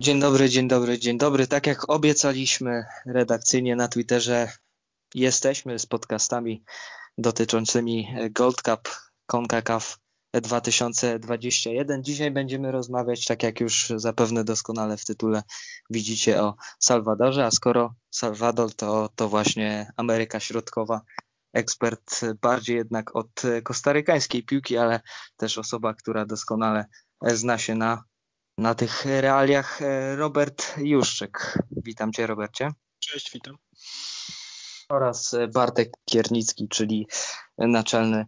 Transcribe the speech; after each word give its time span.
Dzień 0.00 0.20
dobry, 0.20 0.48
dzień 0.48 0.68
dobry, 0.68 0.98
dzień 0.98 1.18
dobry. 1.18 1.46
Tak 1.46 1.66
jak 1.66 1.90
obiecaliśmy 1.90 2.84
redakcyjnie 3.06 3.76
na 3.76 3.88
Twitterze, 3.88 4.52
jesteśmy 5.14 5.78
z 5.78 5.86
podcastami 5.86 6.64
dotyczącymi 7.18 8.14
Gold 8.30 8.62
Cup 8.62 8.88
CONCACAF 9.26 9.98
2021. 10.32 12.04
Dzisiaj 12.04 12.30
będziemy 12.30 12.72
rozmawiać, 12.72 13.24
tak 13.24 13.42
jak 13.42 13.60
już 13.60 13.92
zapewne 13.96 14.44
doskonale 14.44 14.96
w 14.96 15.04
tytule 15.04 15.42
widzicie, 15.90 16.42
o 16.42 16.54
Salwadorze, 16.78 17.44
a 17.46 17.50
skoro 17.50 17.94
Salwador 18.10 18.74
to, 18.74 19.10
to 19.16 19.28
właśnie 19.28 19.92
Ameryka 19.96 20.40
Środkowa, 20.40 21.00
ekspert 21.52 22.20
bardziej 22.42 22.76
jednak 22.76 23.16
od 23.16 23.42
kostarykańskiej 23.62 24.42
piłki, 24.42 24.76
ale 24.76 25.00
też 25.36 25.58
osoba, 25.58 25.94
która 25.94 26.26
doskonale 26.26 26.84
zna 27.22 27.58
się 27.58 27.74
na 27.74 28.04
na 28.58 28.74
tych 28.74 29.04
realiach 29.04 29.82
e, 29.82 30.16
Robert 30.16 30.74
Juszczyk. 30.78 31.58
Witam 31.70 32.12
Cię, 32.12 32.26
Robercie. 32.26 32.70
Cześć, 32.98 33.32
witam. 33.32 33.56
Oraz 34.88 35.34
e, 35.34 35.48
Bartek 35.48 35.92
Kiernicki, 36.04 36.68
czyli 36.68 37.06
naczelny, 37.58 38.26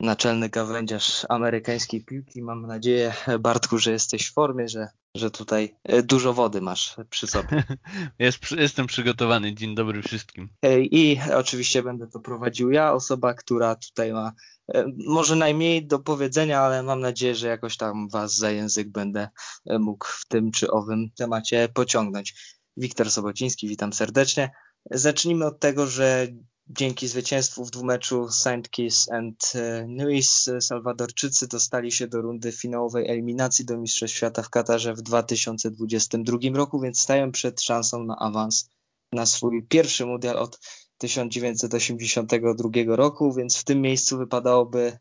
naczelny 0.00 0.48
gawędziarz 0.48 1.26
amerykańskiej 1.28 2.04
piłki. 2.04 2.42
Mam 2.42 2.66
nadzieję, 2.66 3.14
Bartku, 3.40 3.78
że 3.78 3.92
jesteś 3.92 4.30
w 4.30 4.32
formie, 4.32 4.68
że, 4.68 4.88
że 5.14 5.30
tutaj 5.30 5.76
e, 5.84 6.02
dużo 6.02 6.32
wody 6.32 6.60
masz 6.60 6.96
przy 7.10 7.26
sobie. 7.26 7.64
Jest, 8.18 8.38
jestem 8.50 8.86
przygotowany. 8.86 9.54
Dzień 9.54 9.74
dobry 9.74 10.02
wszystkim. 10.02 10.48
I 10.80 11.20
oczywiście 11.34 11.82
będę 11.82 12.06
to 12.06 12.20
prowadził 12.20 12.70
ja, 12.70 12.92
osoba, 12.92 13.34
która 13.34 13.74
tutaj 13.74 14.12
ma 14.12 14.32
E, 14.68 14.84
może 15.06 15.36
najmniej 15.36 15.86
do 15.86 15.98
powiedzenia, 15.98 16.60
ale 16.60 16.82
mam 16.82 17.00
nadzieję, 17.00 17.34
że 17.34 17.48
jakoś 17.48 17.76
tam 17.76 18.08
Was 18.08 18.36
za 18.36 18.50
język 18.50 18.88
będę 18.88 19.28
e, 19.66 19.78
mógł 19.78 20.06
w 20.06 20.24
tym 20.28 20.52
czy 20.52 20.70
owym 20.70 21.10
temacie 21.16 21.68
pociągnąć. 21.74 22.34
Wiktor 22.76 23.10
Sobociński, 23.10 23.68
witam 23.68 23.92
serdecznie. 23.92 24.50
Zacznijmy 24.90 25.46
od 25.46 25.60
tego, 25.60 25.86
że 25.86 26.28
dzięki 26.66 27.08
zwycięstwu 27.08 27.64
w 27.64 27.70
dwumeczu 27.70 28.28
St. 28.28 28.70
Kitts 28.70 29.10
and 29.10 29.52
e, 29.54 29.86
Nevis 29.88 30.50
Salwadorczycy 30.60 31.48
dostali 31.48 31.92
się 31.92 32.06
do 32.06 32.20
rundy 32.20 32.52
finałowej 32.52 33.10
eliminacji 33.10 33.64
do 33.64 33.78
Mistrzostw 33.78 34.16
Świata 34.16 34.42
w 34.42 34.50
Katarze 34.50 34.94
w 34.94 35.02
2022 35.02 36.38
roku, 36.54 36.80
więc 36.80 37.00
stają 37.00 37.32
przed 37.32 37.62
szansą 37.62 38.04
na 38.04 38.16
awans 38.16 38.70
na 39.12 39.26
swój 39.26 39.62
pierwszy 39.62 40.06
mundial 40.06 40.38
od 40.38 40.60
1982 40.98 42.96
roku, 42.96 43.32
więc 43.32 43.56
w 43.58 43.64
tym 43.64 43.80
miejscu 43.80 44.18
wypadałoby 44.18 44.98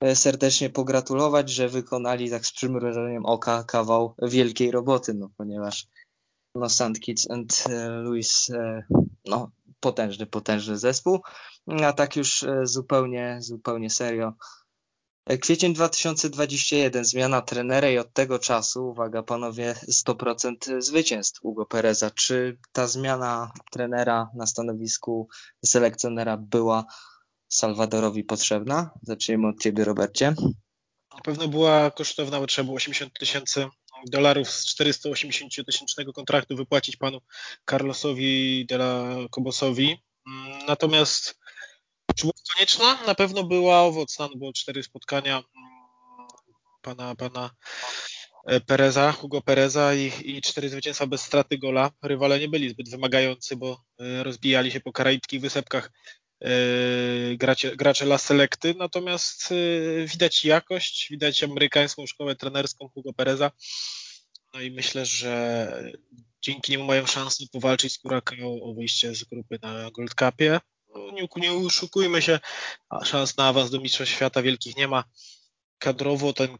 e, 0.00 0.16
serdecznie 0.16 0.70
pogratulować, 0.70 1.50
że 1.50 1.68
wykonali 1.68 2.30
tak 2.30 2.46
z 2.46 2.52
przymrużeniem 2.52 3.26
oka 3.26 3.64
kawał 3.64 4.14
wielkiej 4.22 4.70
roboty, 4.70 5.14
no 5.14 5.30
ponieważ 5.36 5.86
no 6.54 6.68
St. 6.68 7.00
Kitts 7.00 7.30
and 7.30 7.64
e, 7.68 7.88
Louis 7.88 8.50
e, 8.50 8.82
no 9.24 9.50
potężny, 9.80 10.26
potężny 10.26 10.78
zespół, 10.78 11.20
a 11.84 11.92
tak 11.92 12.16
już 12.16 12.44
zupełnie, 12.62 13.36
zupełnie 13.40 13.90
serio 13.90 14.32
Kwiecień 15.40 15.74
2021, 15.74 17.04
zmiana 17.04 17.42
trenera 17.42 17.90
i 17.90 17.98
od 17.98 18.12
tego 18.12 18.38
czasu, 18.38 18.88
uwaga 18.88 19.22
panowie, 19.22 19.74
100% 19.88 20.80
zwycięstw 20.80 21.40
Hugo 21.40 21.66
Pereza. 21.66 22.10
Czy 22.10 22.58
ta 22.72 22.86
zmiana 22.86 23.52
trenera 23.72 24.30
na 24.34 24.46
stanowisku 24.46 25.28
selekcjonera 25.64 26.36
była 26.36 26.84
Salwadorowi 27.48 28.24
potrzebna? 28.24 28.90
Zacznijmy 29.02 29.48
od 29.48 29.60
ciebie, 29.62 29.84
Robercie. 29.84 30.34
Na 31.14 31.20
pewno 31.24 31.48
była 31.48 31.90
kosztowna, 31.90 32.40
bo 32.40 32.46
trzeba 32.46 32.64
było 32.64 32.76
80 32.76 33.18
tysięcy 33.18 33.66
dolarów 34.06 34.50
z 34.50 34.66
480 34.66 35.66
tysięcznego 35.66 36.12
kontraktu 36.12 36.56
wypłacić 36.56 36.96
panu 36.96 37.20
Carlosowi 37.70 38.66
de 38.66 38.74
la 38.74 39.16
Cobosowi. 39.30 40.02
Natomiast 40.66 41.38
czy 42.16 42.22
była 42.22 42.32
konieczna? 42.54 42.98
Na 43.06 43.14
pewno 43.14 43.44
była 43.44 43.80
owocna, 43.80 44.28
bo 44.36 44.52
cztery 44.52 44.82
spotkania 44.82 45.36
mm, 45.36 46.28
pana, 46.82 47.14
pana 47.14 47.50
e, 48.46 48.60
Pereza, 48.60 49.12
Hugo 49.12 49.42
Pereza 49.42 49.94
i, 49.94 50.12
i 50.24 50.42
cztery 50.42 50.68
zwycięstwa 50.68 51.06
bez 51.06 51.20
straty 51.20 51.58
gola. 51.58 51.90
Rywale 52.02 52.40
nie 52.40 52.48
byli 52.48 52.70
zbyt 52.70 52.90
wymagający, 52.90 53.56
bo 53.56 53.84
e, 54.00 54.22
rozbijali 54.22 54.70
się 54.70 54.80
po 54.80 54.92
karaickich 54.92 55.40
wysepkach 55.40 55.90
e, 56.40 56.50
gracze, 57.36 57.76
gracze 57.76 58.04
La 58.04 58.18
Selecty, 58.18 58.74
natomiast 58.78 59.54
widać 60.06 60.44
jakość, 60.44 61.06
widać 61.10 61.44
amerykańską 61.44 62.06
szkołę 62.06 62.36
trenerską 62.36 62.88
Hugo 62.88 63.12
Pereza. 63.12 63.50
No 64.54 64.60
i 64.60 64.70
myślę, 64.70 65.06
że 65.06 65.92
dzięki 66.42 66.72
niemu 66.72 66.84
mają 66.84 67.06
szansę 67.06 67.44
powalczyć 67.52 67.92
z 67.92 67.98
Curacao 67.98 68.62
o 68.62 68.74
wyjście 68.74 69.14
z 69.14 69.24
grupy 69.24 69.58
na 69.62 69.90
Gold 69.90 70.14
Cupie 70.14 70.60
nie, 71.12 71.28
nie 71.36 71.54
uszukujmy 71.54 72.22
się, 72.22 72.40
szans 73.04 73.36
na 73.36 73.48
awans 73.48 73.70
do 73.70 73.80
Mistrzostw 73.80 74.14
Świata 74.14 74.42
wielkich 74.42 74.76
nie 74.76 74.88
ma. 74.88 75.04
Kadrowo 75.78 76.32
ten 76.32 76.58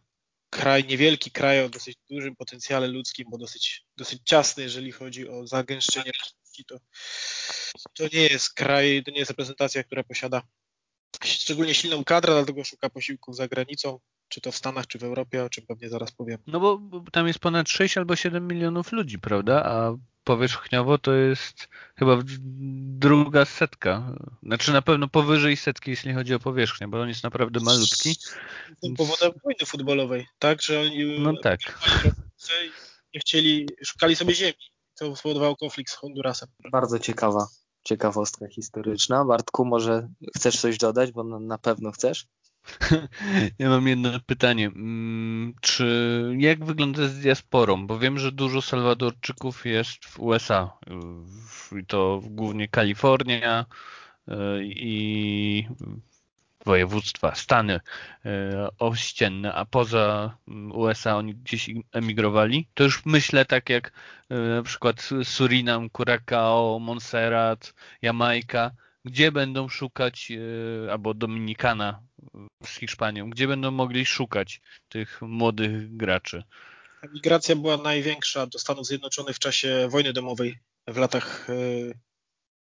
kraj, 0.50 0.84
niewielki 0.84 1.30
kraj 1.30 1.64
o 1.64 1.68
dosyć 1.68 1.98
dużym 2.10 2.36
potencjale 2.36 2.86
ludzkim, 2.86 3.26
bo 3.30 3.38
dosyć, 3.38 3.84
dosyć 3.96 4.22
ciasny, 4.24 4.62
jeżeli 4.62 4.92
chodzi 4.92 5.28
o 5.28 5.46
zagęszczenie 5.46 6.10
to, 6.64 6.78
to 7.94 8.04
nie 8.12 8.22
jest 8.22 8.54
kraj, 8.54 9.02
to 9.04 9.10
nie 9.10 9.18
jest 9.18 9.30
reprezentacja, 9.30 9.84
która 9.84 10.04
posiada 10.04 10.42
szczególnie 11.24 11.74
silną 11.74 12.04
kadrę, 12.04 12.34
dlatego 12.34 12.64
szuka 12.64 12.90
posiłków 12.90 13.36
za 13.36 13.48
granicą, 13.48 14.00
czy 14.28 14.40
to 14.40 14.52
w 14.52 14.56
Stanach, 14.56 14.86
czy 14.86 14.98
w 14.98 15.04
Europie, 15.04 15.44
o 15.44 15.50
czym 15.50 15.66
pewnie 15.66 15.88
zaraz 15.88 16.12
powiem. 16.12 16.38
No 16.46 16.60
bo 16.60 16.80
tam 17.12 17.26
jest 17.26 17.38
ponad 17.38 17.68
6 17.68 17.98
albo 17.98 18.16
7 18.16 18.48
milionów 18.48 18.92
ludzi, 18.92 19.18
prawda? 19.18 19.64
A 19.64 19.96
powierzchniowo 20.24 20.98
to 20.98 21.14
jest 21.14 21.68
chyba 21.98 22.18
druga 22.98 23.44
setka. 23.44 24.12
Znaczy 24.42 24.72
na 24.72 24.82
pewno 24.82 25.08
powyżej 25.08 25.56
setki, 25.56 25.90
jeśli 25.90 26.14
chodzi 26.14 26.34
o 26.34 26.38
powierzchnię, 26.38 26.88
bo 26.88 27.00
on 27.00 27.08
jest 27.08 27.24
naprawdę 27.24 27.60
malutki. 27.60 28.16
Tym 28.82 28.94
powodem 28.94 29.32
wojny 29.44 29.66
futbolowej, 29.66 30.26
tak? 30.38 30.62
Że 30.62 30.80
oni 30.80 31.20
no 31.20 31.32
tak. 31.42 31.60
nie 33.14 33.20
chcieli, 33.20 33.68
szukali 33.84 34.16
sobie 34.16 34.34
ziemi. 34.34 34.75
To 34.98 35.16
spowodowało 35.16 35.56
konflikt 35.56 35.92
z 35.92 35.94
Hondurasem. 35.94 36.48
Bardzo 36.72 36.98
ciekawa 36.98 37.46
ciekawostka 37.86 38.48
historyczna. 38.48 39.24
Bartku, 39.24 39.64
może 39.64 40.08
chcesz 40.36 40.60
coś 40.60 40.78
dodać, 40.78 41.12
bo 41.12 41.24
na 41.24 41.58
pewno 41.58 41.92
chcesz? 41.92 42.26
Ja 43.58 43.68
mam 43.68 43.88
jedno 43.88 44.10
pytanie. 44.26 44.66
Mm, 44.66 45.54
czy 45.60 46.34
jak 46.38 46.64
wygląda 46.64 47.08
z 47.08 47.18
diasporą? 47.18 47.86
Bo 47.86 47.98
wiem, 47.98 48.18
że 48.18 48.32
dużo 48.32 48.62
Salwadorczyków 48.62 49.66
jest 49.66 50.04
w 50.04 50.20
USA. 50.20 50.78
I 51.80 51.86
to 51.86 52.20
głównie 52.24 52.68
Kalifornia 52.68 53.66
y, 54.28 54.34
i 54.64 55.68
województwa, 56.66 57.34
Stany 57.34 57.74
y, 57.74 58.30
ościenne, 58.78 59.54
a 59.54 59.64
poza 59.64 60.36
mm, 60.48 60.72
USA 60.72 61.16
oni 61.16 61.34
gdzieś 61.34 61.70
emigrowali. 61.92 62.68
To 62.74 62.84
już 62.84 63.04
myślę 63.04 63.44
tak 63.44 63.70
jak 63.70 63.88
y, 63.88 64.34
na 64.34 64.62
przykład 64.62 65.08
Surinam, 65.24 65.90
Curacao, 65.90 66.78
Montserrat, 66.78 67.74
Jamajka 68.02 68.70
gdzie 69.06 69.32
będą 69.32 69.68
szukać, 69.68 70.32
albo 70.90 71.14
Dominikana 71.14 72.02
z 72.64 72.78
Hiszpanią, 72.78 73.30
gdzie 73.30 73.48
będą 73.48 73.70
mogli 73.70 74.06
szukać 74.06 74.60
tych 74.88 75.22
młodych 75.22 75.96
graczy? 75.96 76.42
Migracja 77.12 77.56
była 77.56 77.76
największa 77.76 78.46
do 78.46 78.58
Stanów 78.58 78.86
Zjednoczonych 78.86 79.36
w 79.36 79.38
czasie 79.38 79.88
wojny 79.90 80.12
domowej 80.12 80.58
w 80.86 80.96
latach 80.96 81.46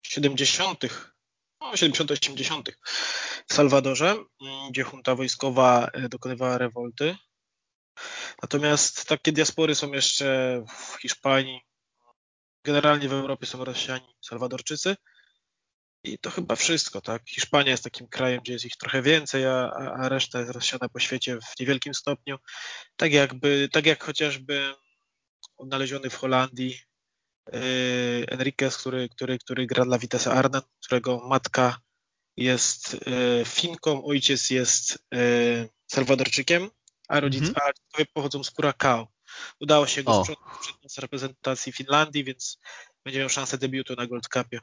70., 0.03 0.84
e, 0.84 0.88
no 0.88 1.16
70-80 1.63 2.62
w 3.47 3.53
Salwadorze, 3.53 4.16
gdzie 4.72 4.85
junta 4.94 5.16
wojskowa 5.16 5.88
e, 5.94 6.09
dokonywała 6.09 6.57
rewolty. 6.57 7.16
Natomiast 8.41 9.06
takie 9.06 9.31
diaspory 9.31 9.75
są 9.75 9.91
jeszcze 9.91 10.63
w 10.69 11.01
Hiszpanii, 11.01 11.62
generalnie 12.64 13.09
w 13.09 13.14
Europie 13.14 13.46
są 13.46 13.66
Rosjanie, 13.66 14.14
Salwadorczycy. 14.22 14.96
I 16.03 16.20
to 16.20 16.31
chyba 16.31 16.55
wszystko, 16.55 17.02
tak? 17.02 17.29
Hiszpania 17.29 17.72
jest 17.72 17.84
takim 17.84 18.08
krajem, 18.08 18.40
gdzie 18.41 18.53
jest 18.53 18.66
ich 18.66 18.78
trochę 18.78 19.02
więcej, 19.02 19.46
a, 19.46 19.72
a 19.72 20.09
reszta 20.09 20.40
jest 20.40 20.52
rozsiana 20.52 20.90
po 20.90 20.99
świecie 20.99 21.37
w 21.37 21.59
niewielkim 21.59 21.93
stopniu. 21.93 22.37
Tak 22.96 23.14
jakby, 23.14 23.70
tak 23.72 23.85
jak 23.85 24.03
chociażby 24.03 24.73
odnaleziony 25.58 26.09
w 26.09 26.16
Holandii 26.16 26.79
Enriquez, 28.28 28.78
który, 28.78 29.09
który, 29.09 29.40
który 29.40 29.67
gra 29.67 29.85
dla 29.85 29.97
Vitesse 29.97 30.32
Arnhem, 30.32 30.61
którego 30.84 31.28
matka 31.28 31.79
jest 32.38 32.94
yy, 32.94 33.46
Finką, 33.46 34.05
ojciec 34.05 34.49
jest 34.49 34.99
yy, 35.11 35.70
Salwadorczykiem, 35.88 36.70
a 37.08 37.20
rodzice 37.20 37.52
-hmm. 37.52 38.05
pochodzą 38.14 38.44
z 38.44 38.52
Curacao. 38.52 39.08
Udało 39.59 39.88
się 39.88 40.03
go 40.03 40.23
sprzątnąć 40.23 40.94
z 40.94 40.97
reprezentacji 40.97 41.72
Finlandii, 41.72 42.23
więc 42.23 42.58
będzie 43.05 43.20
miał 43.20 43.29
szansę 43.29 43.58
debiutu 43.58 43.96
na 43.96 44.08
Gold 44.08 44.28
Cupie. 44.34 44.59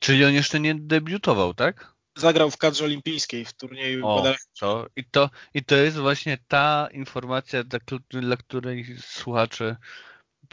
Czyli 0.00 0.24
on 0.24 0.32
jeszcze 0.32 0.60
nie 0.60 0.74
debiutował, 0.74 1.54
tak? 1.54 1.92
Zagrał 2.16 2.50
w 2.50 2.56
kadrze 2.56 2.84
olimpijskiej 2.84 3.44
w 3.44 3.52
turnieju. 3.52 4.06
O, 4.06 4.34
to, 4.60 4.86
i, 4.96 5.04
to, 5.04 5.30
I 5.54 5.64
to 5.64 5.76
jest 5.76 5.96
właśnie 5.96 6.38
ta 6.48 6.88
informacja, 6.92 7.64
dla, 7.64 7.78
dla 8.10 8.36
której 8.36 8.96
słuchacze 9.00 9.76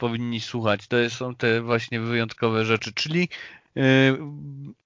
powinni 0.00 0.40
słuchać. 0.40 0.86
To 0.88 0.96
są 1.10 1.34
te 1.34 1.60
właśnie 1.60 2.00
wyjątkowe 2.00 2.64
rzeczy, 2.64 2.92
czyli 2.94 3.28
yy, 3.74 3.82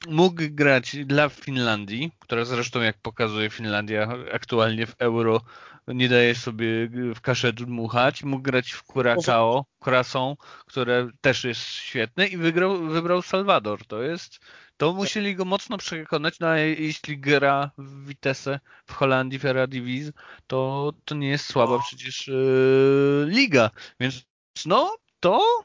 mógł 0.09 0.43
grać 0.51 0.97
dla 0.97 1.29
Finlandii, 1.29 2.13
która 2.19 2.45
zresztą 2.45 2.81
jak 2.81 2.97
pokazuje 2.99 3.51
Finlandia 3.51 4.09
aktualnie 4.33 4.87
w 4.87 4.95
euro 4.99 5.41
nie 5.89 6.09
daje 6.09 6.35
sobie 6.35 6.67
w 7.15 7.21
kaszę 7.21 7.53
dmuchać. 7.53 8.23
Mógł 8.23 8.43
grać 8.43 8.73
w 8.73 8.83
Curacao, 8.83 9.65
Curacao, 9.79 10.37
które 10.67 11.09
też 11.21 11.45
jest 11.45 11.61
świetne 11.61 12.27
i 12.27 12.37
wygrał, 12.37 12.79
wybrał 12.79 13.23
Salwador. 13.23 13.87
To 13.87 14.03
jest 14.03 14.41
to 14.77 14.93
musieli 14.93 15.37
go 15.37 15.45
mocno 15.45 15.79
przekonać, 15.79 16.41
no 16.41 16.47
a 16.47 16.59
jeśli 16.59 17.19
gra 17.19 17.71
w 17.79 18.07
Vitesse 18.07 18.61
w 18.87 18.93
Holandii, 18.93 19.39
w 19.39 19.45
Eredivisie, 19.45 20.13
to, 20.47 20.93
to 21.05 21.15
nie 21.15 21.29
jest 21.29 21.47
słaba 21.47 21.79
przecież 21.79 22.29
yy, 22.29 23.27
liga. 23.29 23.71
Więc 24.01 24.25
no, 24.67 24.97
to 25.25 25.65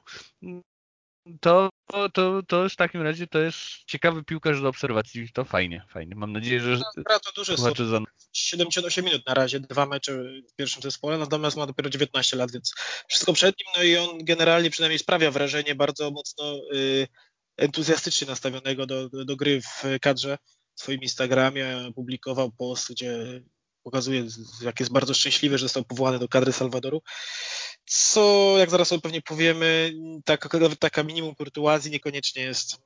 to, 1.41 1.69
to, 2.13 2.41
to 2.47 2.69
w 2.69 2.75
takim 2.75 3.01
razie 3.01 3.27
to 3.27 3.39
jest 3.39 3.57
ciekawy 3.85 4.23
piłkarz 4.23 4.61
do 4.61 4.69
obserwacji. 4.69 5.29
To 5.33 5.45
fajnie, 5.45 5.85
fajnie. 5.89 6.15
Mam 6.15 6.31
nadzieję, 6.31 6.59
że 6.59 6.81
no, 6.97 7.19
to 7.19 7.31
duże 7.35 7.57
są. 7.57 7.73
Za... 7.89 7.99
78 8.33 9.05
minut 9.05 9.27
na 9.27 9.33
razie, 9.33 9.59
dwa 9.59 9.85
mecze 9.85 10.23
w 10.23 10.55
pierwszym 10.55 10.81
zespole, 10.81 11.17
natomiast 11.17 11.57
ma 11.57 11.65
dopiero 11.65 11.89
19 11.89 12.37
lat, 12.37 12.51
więc 12.51 12.73
wszystko 13.07 13.33
przed 13.33 13.55
nim, 13.59 13.67
no 13.77 13.83
i 13.83 13.97
on 13.97 14.25
generalnie 14.25 14.69
przynajmniej 14.69 14.99
sprawia 14.99 15.31
wrażenie 15.31 15.75
bardzo 15.75 16.11
mocno 16.11 16.53
yy, 16.71 17.07
entuzjastycznie 17.57 18.27
nastawionego 18.27 18.85
do, 18.85 19.09
do, 19.09 19.25
do 19.25 19.35
gry 19.35 19.61
w 19.61 19.83
kadrze. 20.01 20.37
W 20.75 20.81
swoim 20.81 21.01
Instagramie 21.01 21.91
publikował 21.95 22.51
post, 22.51 22.91
gdzie 22.91 23.41
pokazuje, 23.83 24.27
jak 24.61 24.79
jest 24.79 24.91
bardzo 24.91 25.13
szczęśliwy, 25.13 25.57
że 25.57 25.65
został 25.65 25.83
powołany 25.83 26.19
do 26.19 26.27
kadry 26.27 26.53
Salwadoru. 26.53 27.01
Co, 27.91 28.55
jak 28.57 28.69
zaraz 28.69 28.87
sobie 28.87 29.01
pewnie 29.01 29.21
powiemy, 29.21 29.93
taka, 30.25 30.49
taka 30.79 31.03
minimum 31.03 31.35
kurtuazji 31.35 31.91
niekoniecznie 31.91 32.43
jest 32.43 32.81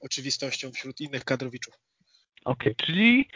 oczywistością 0.00 0.72
wśród 0.72 1.00
innych 1.00 1.24
kadrowiczów. 1.24 1.74
Okej, 2.44 2.72
okay, 2.72 2.86
czyli, 2.86 3.28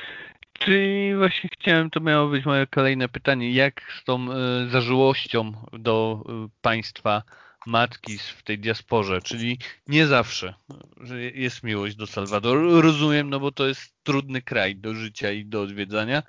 czyli 0.53 1.17
właśnie 1.17 1.51
chciałem, 1.53 1.91
to 1.91 2.01
miało 2.01 2.29
być 2.29 2.45
moje 2.45 2.67
kolejne 2.67 3.09
pytanie, 3.09 3.53
jak 3.53 3.83
z 4.01 4.05
tą 4.05 4.33
y, 4.33 4.71
zażyłością 4.71 5.53
do 5.73 6.25
y, 6.47 6.51
państwa 6.61 7.23
matki 7.67 8.19
w 8.19 8.43
tej 8.43 8.59
diasporze, 8.59 9.23
czyli 9.23 9.59
nie 9.87 10.07
zawsze 10.07 10.55
że 11.01 11.23
jest 11.23 11.63
miłość 11.63 11.97
do 11.97 12.07
Salwadoru. 12.07 12.81
Rozumiem, 12.81 13.31
no 13.31 13.41
bo 13.41 13.53
to 13.53 13.67
jest 13.67 13.95
trudny 14.03 14.43
kraj 14.43 14.77
do 14.77 14.95
życia 14.95 15.33
i 15.33 15.45
do 15.45 15.63
odwiedzania, 15.63 16.23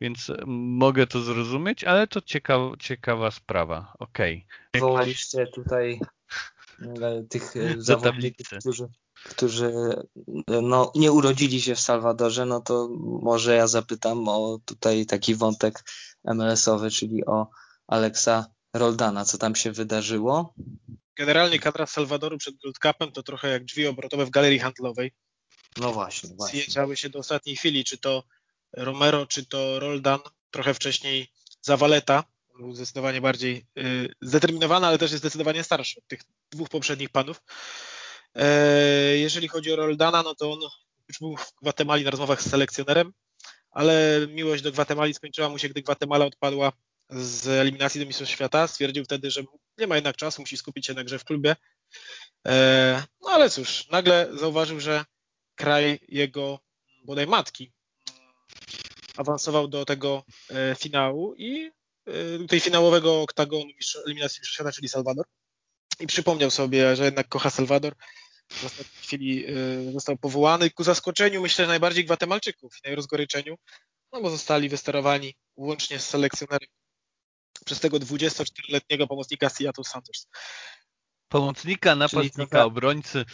więc 0.00 0.32
mogę 0.46 1.06
to 1.06 1.20
zrozumieć, 1.20 1.84
ale 1.84 2.06
to 2.06 2.20
ciekawa, 2.20 2.76
ciekawa 2.80 3.30
sprawa. 3.30 3.92
Okej. 3.98 4.46
Okay. 4.70 4.80
Wołaliście 4.80 5.46
tutaj 5.46 6.00
e, 7.02 7.24
tych 7.30 7.56
e, 7.56 7.74
zawodników, 7.82 8.46
którzy, 8.60 8.88
którzy 9.24 9.72
no, 10.62 10.92
nie 10.94 11.12
urodzili 11.12 11.60
się 11.60 11.74
w 11.74 11.80
Salwadorze, 11.80 12.46
no 12.46 12.60
to 12.60 12.88
może 13.22 13.54
ja 13.54 13.66
zapytam 13.66 14.28
o 14.28 14.58
tutaj 14.64 15.06
taki 15.06 15.34
wątek 15.34 15.84
MLS-owy, 16.24 16.90
czyli 16.90 17.26
o 17.26 17.48
Aleksa 17.86 18.46
Roldana, 18.74 19.24
co 19.24 19.38
tam 19.38 19.54
się 19.54 19.72
wydarzyło? 19.72 20.54
Generalnie 21.16 21.58
kadra 21.58 21.86
Salwadoru 21.86 22.38
przed 22.38 22.54
World 22.62 22.78
Cupem 22.78 23.12
to 23.12 23.22
trochę 23.22 23.48
jak 23.48 23.64
drzwi 23.64 23.86
obrotowe 23.86 24.26
w 24.26 24.30
galerii 24.30 24.58
handlowej. 24.58 25.12
No 25.76 25.92
właśnie, 25.92 26.30
właśnie. 26.36 26.60
Zjeżdżały 26.60 26.96
się 26.96 27.10
do 27.10 27.18
ostatniej 27.18 27.56
chwili, 27.56 27.84
czy 27.84 27.98
to 27.98 28.22
Romero, 28.76 29.26
czy 29.26 29.46
to 29.46 29.80
Roldan, 29.80 30.20
trochę 30.50 30.74
wcześniej 30.74 31.28
Zawaleta, 31.60 32.24
był 32.58 32.74
zdecydowanie 32.74 33.20
bardziej 33.20 33.66
y, 33.78 34.14
zdeterminowany, 34.20 34.86
ale 34.86 34.98
też 34.98 35.10
jest 35.10 35.22
zdecydowanie 35.22 35.64
starszy 35.64 35.98
od 35.98 36.06
tych 36.06 36.20
dwóch 36.50 36.68
poprzednich 36.68 37.08
panów. 37.08 37.42
E, 38.34 38.48
jeżeli 39.16 39.48
chodzi 39.48 39.72
o 39.72 39.76
Roldana, 39.76 40.22
no 40.22 40.34
to 40.34 40.52
on 40.52 40.58
już 41.08 41.18
był 41.18 41.36
w 41.36 41.52
Gwatemali 41.62 42.04
na 42.04 42.10
rozmowach 42.10 42.42
z 42.42 42.50
selekcjonerem, 42.50 43.12
ale 43.70 44.26
miłość 44.28 44.62
do 44.62 44.72
Gwatemali 44.72 45.14
skończyła 45.14 45.48
mu 45.48 45.58
się, 45.58 45.68
gdy 45.68 45.82
Gwatemala 45.82 46.24
odpadła 46.24 46.72
z 47.10 47.46
eliminacji 47.48 48.00
do 48.00 48.06
Mistrzostw 48.06 48.34
Świata. 48.34 48.66
Stwierdził 48.66 49.04
wtedy, 49.04 49.30
że 49.30 49.42
nie 49.78 49.86
ma 49.86 49.94
jednak 49.94 50.16
czasu, 50.16 50.42
musi 50.42 50.56
skupić 50.56 50.86
się 50.86 50.94
na 50.94 51.04
grze 51.04 51.18
w 51.18 51.24
klubie. 51.24 51.56
E, 52.46 53.02
no 53.22 53.30
ale 53.30 53.50
cóż, 53.50 53.88
nagle 53.88 54.28
zauważył, 54.32 54.80
że 54.80 55.04
kraj 55.54 55.98
jego 56.08 56.58
bodaj 57.04 57.26
matki 57.26 57.72
awansował 59.16 59.68
do 59.68 59.84
tego 59.84 60.24
e, 60.50 60.74
finału 60.74 61.34
i 61.34 61.70
e, 62.06 62.46
tej 62.48 62.60
finałowego 62.60 63.22
oktagonu 63.22 63.70
eliminacji 64.06 64.40
Mistrzostw 64.40 64.54
Świata, 64.54 64.72
czyli 64.72 64.88
Salwador. 64.88 65.26
I 66.00 66.06
przypomniał 66.06 66.50
sobie, 66.50 66.96
że 66.96 67.04
jednak 67.04 67.28
kocha 67.28 67.50
Salwador. 67.50 67.94
W 68.52 68.64
ostatniej 68.64 69.02
chwili 69.02 69.44
został 69.92 70.16
powołany 70.16 70.70
ku 70.70 70.84
zaskoczeniu, 70.84 71.42
myślę, 71.42 71.66
najbardziej 71.66 72.04
Gwatemalczyków 72.04 72.76
i 72.76 72.88
najrozgoryczeniu, 72.88 73.56
no 74.12 74.20
bo 74.20 74.30
zostali 74.30 74.68
wysterowani 74.68 75.36
łącznie 75.56 75.98
z 75.98 76.08
selekcjonerem 76.08 76.68
przez 77.64 77.80
tego 77.80 77.96
24-letniego 77.96 79.06
pomocnika 79.06 79.48
Seattle 79.48 79.84
Sanders. 79.84 80.26
Pomocnika, 81.34 81.96
napastnika, 81.96 82.50
trochę... 82.50 82.64
obrońcy. 82.64 83.24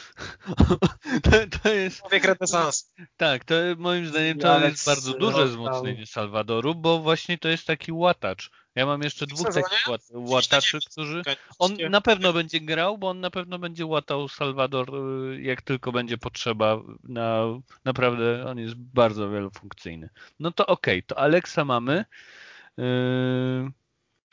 to, 1.25 1.31
to 1.63 1.69
jest... 1.69 1.99
Człowiek 2.01 2.25
renesans. 2.25 2.93
Tak, 3.17 3.45
to 3.45 3.55
moim 3.79 4.07
zdaniem 4.07 4.39
to 4.39 4.65
jest 4.65 4.87
bardzo 4.87 5.13
duże 5.13 5.47
wzmocnienie 5.47 6.07
Salwadoru, 6.07 6.75
bo 6.75 6.99
właśnie 6.99 7.39
to 7.39 7.49
jest 7.49 7.67
taki 7.67 7.93
łatacz. 7.93 8.51
Ja 8.75 8.87
mam 8.87 9.03
jeszcze 9.03 9.27
dwóch 9.27 9.55
takich 9.55 9.87
łataczy, 10.13 10.79
którzy... 10.91 11.23
On 11.59 11.77
na 11.91 12.01
pewno 12.01 12.33
będzie 12.33 12.61
grał, 12.61 12.99
bo 12.99 13.09
on 13.09 13.21
na 13.21 13.31
pewno 13.31 13.59
będzie 13.59 13.87
łatał 13.87 14.29
Salwador, 14.29 14.95
y, 14.95 15.43
jak 15.43 15.63
tylko 15.63 15.93
będzie 15.93 16.19
potrzeba. 16.19 16.79
Na, 17.05 17.45
naprawdę 17.85 18.47
on 18.47 18.59
jest 18.59 18.75
bardzo 18.75 19.31
wielofunkcyjny. 19.31 20.09
No 20.39 20.53
to 20.53 20.67
okej, 20.67 20.99
okay, 20.99 21.07
to 21.07 21.19
Alexa 21.19 21.65
mamy. 21.65 22.05
Yy... 22.77 23.80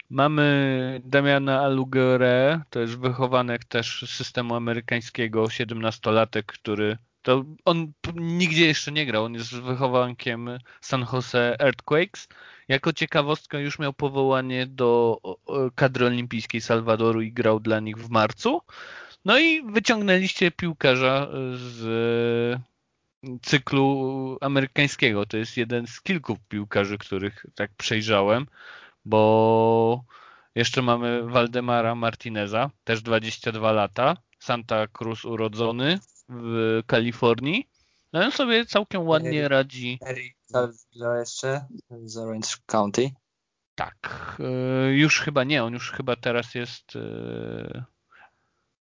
Mamy 0.09 1.01
Damiana 1.06 1.62
Alugere, 1.62 2.62
to 2.69 2.80
jest 2.80 3.00
wychowanek 3.00 3.65
też 3.65 4.06
systemu 4.07 4.56
amerykańskiego, 4.56 5.44
17-latek, 5.44 6.44
który 6.45 6.98
to 7.21 7.45
on 7.65 7.92
nigdzie 8.15 8.65
jeszcze 8.68 8.92
nie 8.92 9.06
grał, 9.06 9.24
on 9.24 9.33
jest 9.33 9.56
wychowankiem 9.56 10.50
San 10.81 11.06
Jose 11.13 11.56
Earthquakes. 11.59 12.27
Jako 12.68 12.94
ciekawostka 12.94 13.59
już 13.59 13.80
miał 13.80 13.94
powołanie 13.94 14.68
do 14.68 15.18
kadry 15.75 16.06
olimpijskiej 16.06 16.62
Salwadoru 16.62 17.21
i 17.21 17.33
grał 17.33 17.59
dla 17.59 17.80
nich 17.80 17.98
w 17.98 18.09
marcu. 18.09 18.62
No 19.25 19.39
i 19.39 19.71
wyciągnęliście 19.71 20.52
piłkarza 20.52 21.28
z 21.54 22.61
cyklu 23.42 24.37
amerykańskiego. 24.42 25.26
To 25.26 25.37
jest 25.37 25.57
jeden 25.57 25.87
z 25.87 26.02
kilku 26.02 26.37
piłkarzy, 26.49 26.97
których 26.97 27.45
tak 27.56 27.71
przejrzałem 27.78 28.45
bo 29.07 30.04
jeszcze 30.56 30.81
mamy 30.81 31.23
Waldemara 31.23 31.95
Martineza, 31.95 32.71
też 32.83 33.02
22 33.02 33.71
lata, 33.71 34.18
Santa 34.40 34.87
Cruz 34.87 35.26
urodzony 35.26 35.99
w 36.30 36.81
Kalifornii. 36.87 37.69
No 38.14 38.26
on 38.26 38.31
sobie 38.31 38.66
całkiem 38.66 39.07
ładnie 39.07 39.40
Eric, 39.40 39.49
radzi. 39.49 39.99
Eric 40.06 40.37
jeszcze 41.19 41.66
z 41.90 42.18
Orange 42.18 42.49
County. 42.66 43.11
Tak. 43.76 44.37
E, 44.40 44.92
już 44.92 45.19
chyba 45.19 45.44
nie, 45.44 45.64
on 45.64 45.73
już 45.73 45.92
chyba 45.92 46.16
teraz 46.16 46.56
jest. 46.56 46.95
E, 46.95 47.85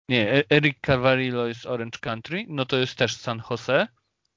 nie, 0.09 0.33
e, 0.33 0.51
Eric 0.51 0.79
Cavarillo 0.81 1.47
jest 1.47 1.67
Orange 1.67 1.99
Country, 1.99 2.45
no 2.49 2.67
to 2.67 2.77
jest 2.77 2.95
też 2.95 3.17
San 3.17 3.43
Jose. 3.51 3.89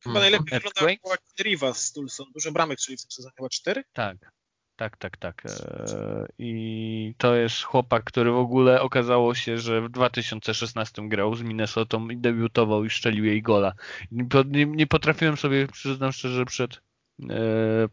Chyba 0.04 0.20
najlepiej 0.20 0.60
wygląda 0.60 0.94
Rivas 1.40 1.86
z 1.86 1.94
Tulson. 1.94 2.32
Dużo 2.34 2.52
bramek, 2.52 2.80
czyli 2.80 2.98
w 2.98 3.02
tym 3.02 3.12
sezonie 3.12 3.34
chyba 3.38 3.50
cztery? 3.50 3.84
Tak. 3.94 4.41
Tak, 4.82 4.98
tak, 4.98 5.18
tak. 5.18 5.44
E, 5.46 6.28
I 6.40 7.14
to 7.18 7.36
jest 7.36 7.64
chłopak, 7.64 8.04
który 8.04 8.32
w 8.32 8.38
ogóle 8.38 8.82
okazało 8.82 9.36
się, 9.36 9.58
że 9.58 9.82
w 9.82 9.90
2016 9.90 11.10
grał 11.10 11.36
z 11.36 11.42
Minnesotą 11.42 12.10
i 12.10 12.18
debiutował 12.18 12.86
i 12.86 12.90
szczelił 12.90 13.26
jej 13.26 13.42
gola. 13.42 13.74
Nie, 14.12 14.66
nie 14.66 14.88
potrafiłem 14.88 15.38
sobie, 15.38 15.68
przyznam 15.68 16.12
szczerze, 16.12 16.46
przed 16.46 16.82
e, 17.30 17.34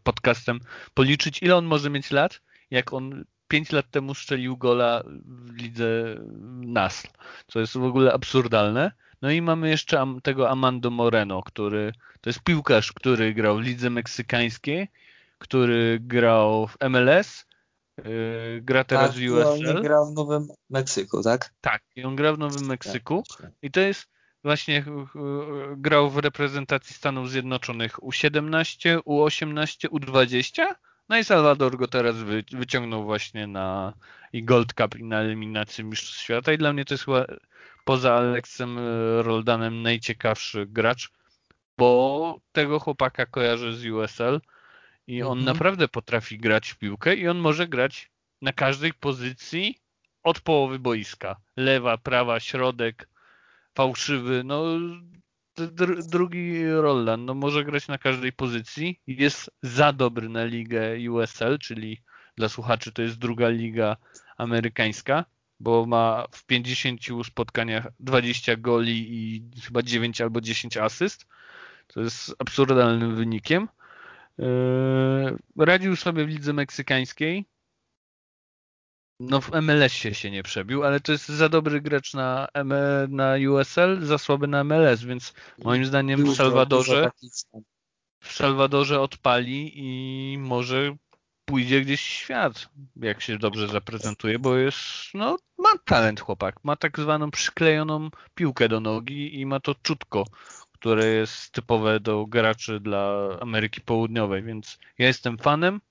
podcastem 0.03 0.59
policzyć, 0.93 1.41
ile 1.41 1.55
on 1.55 1.65
może 1.65 1.89
mieć 1.89 2.11
lat, 2.11 2.41
jak 2.71 2.93
on 2.93 3.25
5 3.47 3.71
lat 3.71 3.91
temu 3.91 4.13
strzelił 4.13 4.57
gola 4.57 5.03
w 5.25 5.55
lidze 5.61 6.15
NASL, 6.61 7.07
co 7.47 7.59
jest 7.59 7.77
w 7.77 7.83
ogóle 7.83 8.13
absurdalne. 8.13 8.91
No 9.21 9.31
i 9.31 9.41
mamy 9.41 9.69
jeszcze 9.69 10.05
tego 10.23 10.49
Amando 10.49 10.89
Moreno, 10.89 11.43
który 11.43 11.91
to 12.21 12.29
jest 12.29 12.43
piłkarz, 12.43 12.93
który 12.93 13.33
grał 13.33 13.57
w 13.57 13.61
lidze 13.61 13.89
meksykańskiej 13.89 14.87
który 15.39 15.99
grał 16.01 16.67
w 16.67 16.77
MLS, 16.89 17.45
yy, 17.97 18.61
gra 18.61 18.83
teraz 18.83 19.11
tak, 19.11 19.19
w 19.19 19.31
USL. 19.31 19.77
On 19.77 19.83
grał 19.83 20.11
w 20.11 20.15
Nowym 20.15 20.47
Meksyku, 20.69 21.23
tak? 21.23 21.53
Tak, 21.61 21.81
i 21.95 22.03
on 22.03 22.15
grał 22.15 22.35
w 22.35 22.39
Nowym 22.39 22.65
Meksyku. 22.65 23.23
tak, 23.37 23.51
i 23.61 23.71
to 23.71 23.79
jest 23.79 24.07
właśnie 24.43 24.85
yy, 25.15 25.77
grał 25.77 26.09
w 26.09 26.17
reprezentacji 26.17 26.95
Stanów 26.95 27.29
Zjednoczonych 27.29 27.97
U17, 27.99 28.99
U18, 28.99 29.87
U20, 29.87 30.65
No 31.09 31.17
i 31.17 31.23
Salvador 31.23 31.77
go 31.77 31.87
teraz 31.87 32.15
wy, 32.15 32.43
wyciągnął 32.51 33.03
właśnie 33.03 33.47
na 33.47 33.93
i 34.33 34.43
Gold 34.43 34.73
Cup 34.73 34.95
i 34.95 35.03
na 35.03 35.19
eliminację 35.19 35.83
Mistrzostw 35.83 36.21
Świata. 36.21 36.53
I 36.53 36.57
dla 36.57 36.73
mnie 36.73 36.85
to 36.85 36.93
jest 36.93 37.05
chyba 37.05 37.25
poza 37.85 38.13
Aleksem 38.13 38.79
Roldanem 39.21 39.81
najciekawszy 39.81 40.65
gracz, 40.65 41.11
bo 41.77 42.39
tego 42.51 42.79
chłopaka 42.79 43.25
kojarzę 43.25 43.73
z 43.73 43.85
USL 43.85 44.41
i 45.09 45.23
on 45.23 45.37
mhm. 45.39 45.45
naprawdę 45.45 45.87
potrafi 45.87 46.37
grać 46.37 46.69
w 46.69 46.77
piłkę 46.77 47.15
i 47.15 47.27
on 47.27 47.37
może 47.37 47.67
grać 47.67 48.11
na 48.41 48.53
każdej 48.53 48.93
pozycji 48.93 49.79
od 50.23 50.39
połowy 50.39 50.79
boiska. 50.79 51.35
Lewa, 51.57 51.97
prawa, 51.97 52.39
środek, 52.39 53.09
fałszywy, 53.75 54.41
no 54.45 54.63
dr 55.57 56.03
drugi 56.05 56.65
Roland, 56.65 57.25
no 57.25 57.33
może 57.33 57.63
grać 57.65 57.87
na 57.87 57.97
każdej 57.97 58.33
pozycji. 58.33 58.99
Jest 59.07 59.51
za 59.61 59.93
dobry 59.93 60.29
na 60.29 60.45
ligę 60.45 61.11
USL, 61.11 61.59
czyli 61.59 62.01
dla 62.37 62.49
słuchaczy 62.49 62.91
to 62.91 63.01
jest 63.01 63.17
druga 63.17 63.49
liga 63.49 63.97
amerykańska, 64.37 65.25
bo 65.59 65.85
ma 65.85 66.25
w 66.31 66.45
50 66.45 67.01
spotkaniach 67.27 67.87
20 67.99 68.55
goli 68.55 69.07
i 69.09 69.43
chyba 69.61 69.81
9 69.81 70.21
albo 70.21 70.41
10 70.41 70.77
asyst. 70.77 71.27
To 71.87 72.01
jest 72.01 72.35
absurdalnym 72.39 73.15
wynikiem. 73.15 73.67
Yy, 74.39 75.65
radził 75.65 75.95
sobie 75.95 76.25
w 76.25 76.29
lidze 76.29 76.53
meksykańskiej. 76.53 77.45
No 79.19 79.41
w 79.41 79.51
MLS-ie 79.51 80.15
się 80.15 80.31
nie 80.31 80.43
przebił, 80.43 80.83
ale 80.83 80.99
to 80.99 81.11
jest 81.11 81.29
za 81.29 81.49
dobry 81.49 81.81
gracz 81.81 82.13
na, 82.13 82.47
M 82.53 82.73
na 83.09 83.33
USL, 83.51 84.05
za 84.05 84.17
słaby 84.17 84.47
na 84.47 84.63
MLS, 84.63 85.03
więc 85.03 85.33
moim 85.63 85.85
zdaniem 85.85 86.23
w 86.23 86.35
Salwadorze 86.35 87.11
w 88.23 88.31
Salwadorze 88.31 89.01
odpali 89.01 89.71
i 89.75 90.37
może 90.37 90.95
pójdzie 91.45 91.81
gdzieś 91.81 92.01
świat, 92.01 92.69
jak 92.95 93.21
się 93.21 93.37
dobrze 93.37 93.67
zaprezentuje, 93.67 94.39
bo 94.39 94.55
jest, 94.55 94.77
no, 95.13 95.37
ma 95.57 95.69
talent 95.85 96.19
chłopak, 96.21 96.55
ma 96.63 96.75
tak 96.75 96.99
zwaną 96.99 97.31
przyklejoną 97.31 98.09
piłkę 98.35 98.69
do 98.69 98.79
nogi 98.79 99.39
i 99.39 99.45
ma 99.45 99.59
to 99.59 99.75
czutko, 99.75 100.25
które 100.79 101.05
jest 101.05 101.51
typowe 101.51 101.99
do 101.99 102.25
graczy 102.25 102.79
dla 102.79 103.29
Ameryki 103.41 103.81
Południowej, 103.81 104.43
więc 104.43 104.79
ja 104.97 105.07
jestem 105.07 105.37
fanem 105.37 105.81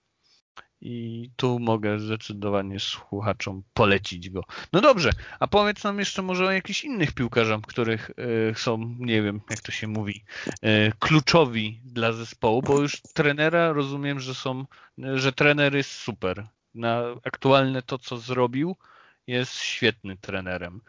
i 0.80 1.30
tu 1.36 1.58
mogę 1.58 1.98
zdecydowanie 1.98 2.80
słuchaczom 2.80 3.62
polecić 3.74 4.30
go. 4.30 4.44
No 4.72 4.80
dobrze, 4.80 5.10
a 5.40 5.46
powiedz 5.46 5.84
nam 5.84 5.98
jeszcze 5.98 6.22
może 6.22 6.46
o 6.46 6.50
jakichś 6.50 6.84
innych 6.84 7.12
piłkarzach, 7.12 7.60
których 7.60 8.10
y, 8.50 8.54
są, 8.56 8.96
nie 8.98 9.22
wiem 9.22 9.40
jak 9.50 9.60
to 9.60 9.72
się 9.72 9.88
mówi, 9.88 10.24
y, 10.48 10.92
kluczowi 10.98 11.80
dla 11.84 12.12
zespołu, 12.12 12.62
bo 12.62 12.80
już 12.80 13.02
trenera 13.14 13.72
rozumiem, 13.72 14.20
że 14.20 14.34
są, 14.34 14.64
że 15.14 15.32
trener 15.32 15.74
jest 15.74 15.90
super. 15.90 16.46
Na 16.74 17.02
aktualne 17.24 17.82
to, 17.82 17.98
co 17.98 18.18
zrobił, 18.18 18.76
jest 19.26 19.54
świetny 19.54 20.16
trenerem. 20.16 20.80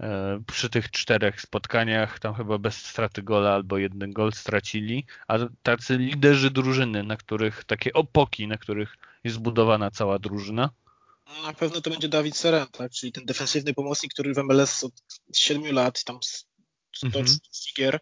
E, 0.00 0.40
przy 0.46 0.70
tych 0.70 0.90
czterech 0.90 1.40
spotkaniach 1.40 2.18
tam 2.18 2.34
chyba 2.34 2.58
bez 2.58 2.86
straty 2.86 3.22
gola 3.22 3.54
albo 3.54 3.78
jeden 3.78 4.12
gol 4.12 4.32
stracili, 4.32 5.06
a 5.28 5.38
tacy 5.62 5.96
liderzy 5.98 6.50
drużyny, 6.50 7.02
na 7.02 7.16
których 7.16 7.64
takie 7.64 7.92
opoki, 7.92 8.46
na 8.46 8.58
których 8.58 8.96
jest 9.24 9.36
zbudowana 9.36 9.90
cała 9.90 10.18
drużyna. 10.18 10.70
Na 11.42 11.52
pewno 11.52 11.80
to 11.80 11.90
będzie 11.90 12.08
Dawid 12.08 12.36
Seren, 12.36 12.66
tak? 12.66 12.92
czyli 12.92 13.12
ten 13.12 13.24
defensywny 13.24 13.74
pomocnik, 13.74 14.12
który 14.12 14.34
w 14.34 14.38
MLS 14.38 14.84
od 14.84 14.92
7 15.34 15.72
lat, 15.72 16.04
tam 16.04 16.18
100 16.92 17.06
mhm. 17.06 17.26
gier. 17.76 18.00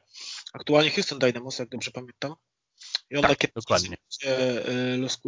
Aktualnie 0.52 0.90
Houston 0.90 1.18
Dynamos, 1.18 1.58
jak 1.58 1.68
dobrze 1.68 1.90
pamiętam. 1.90 2.34
I 3.10 3.16
on 3.16 3.22
tak, 3.22 3.30
takie 3.30 3.48
dokładnie. 3.56 3.96
E, 4.24 4.96
Los 4.96 5.20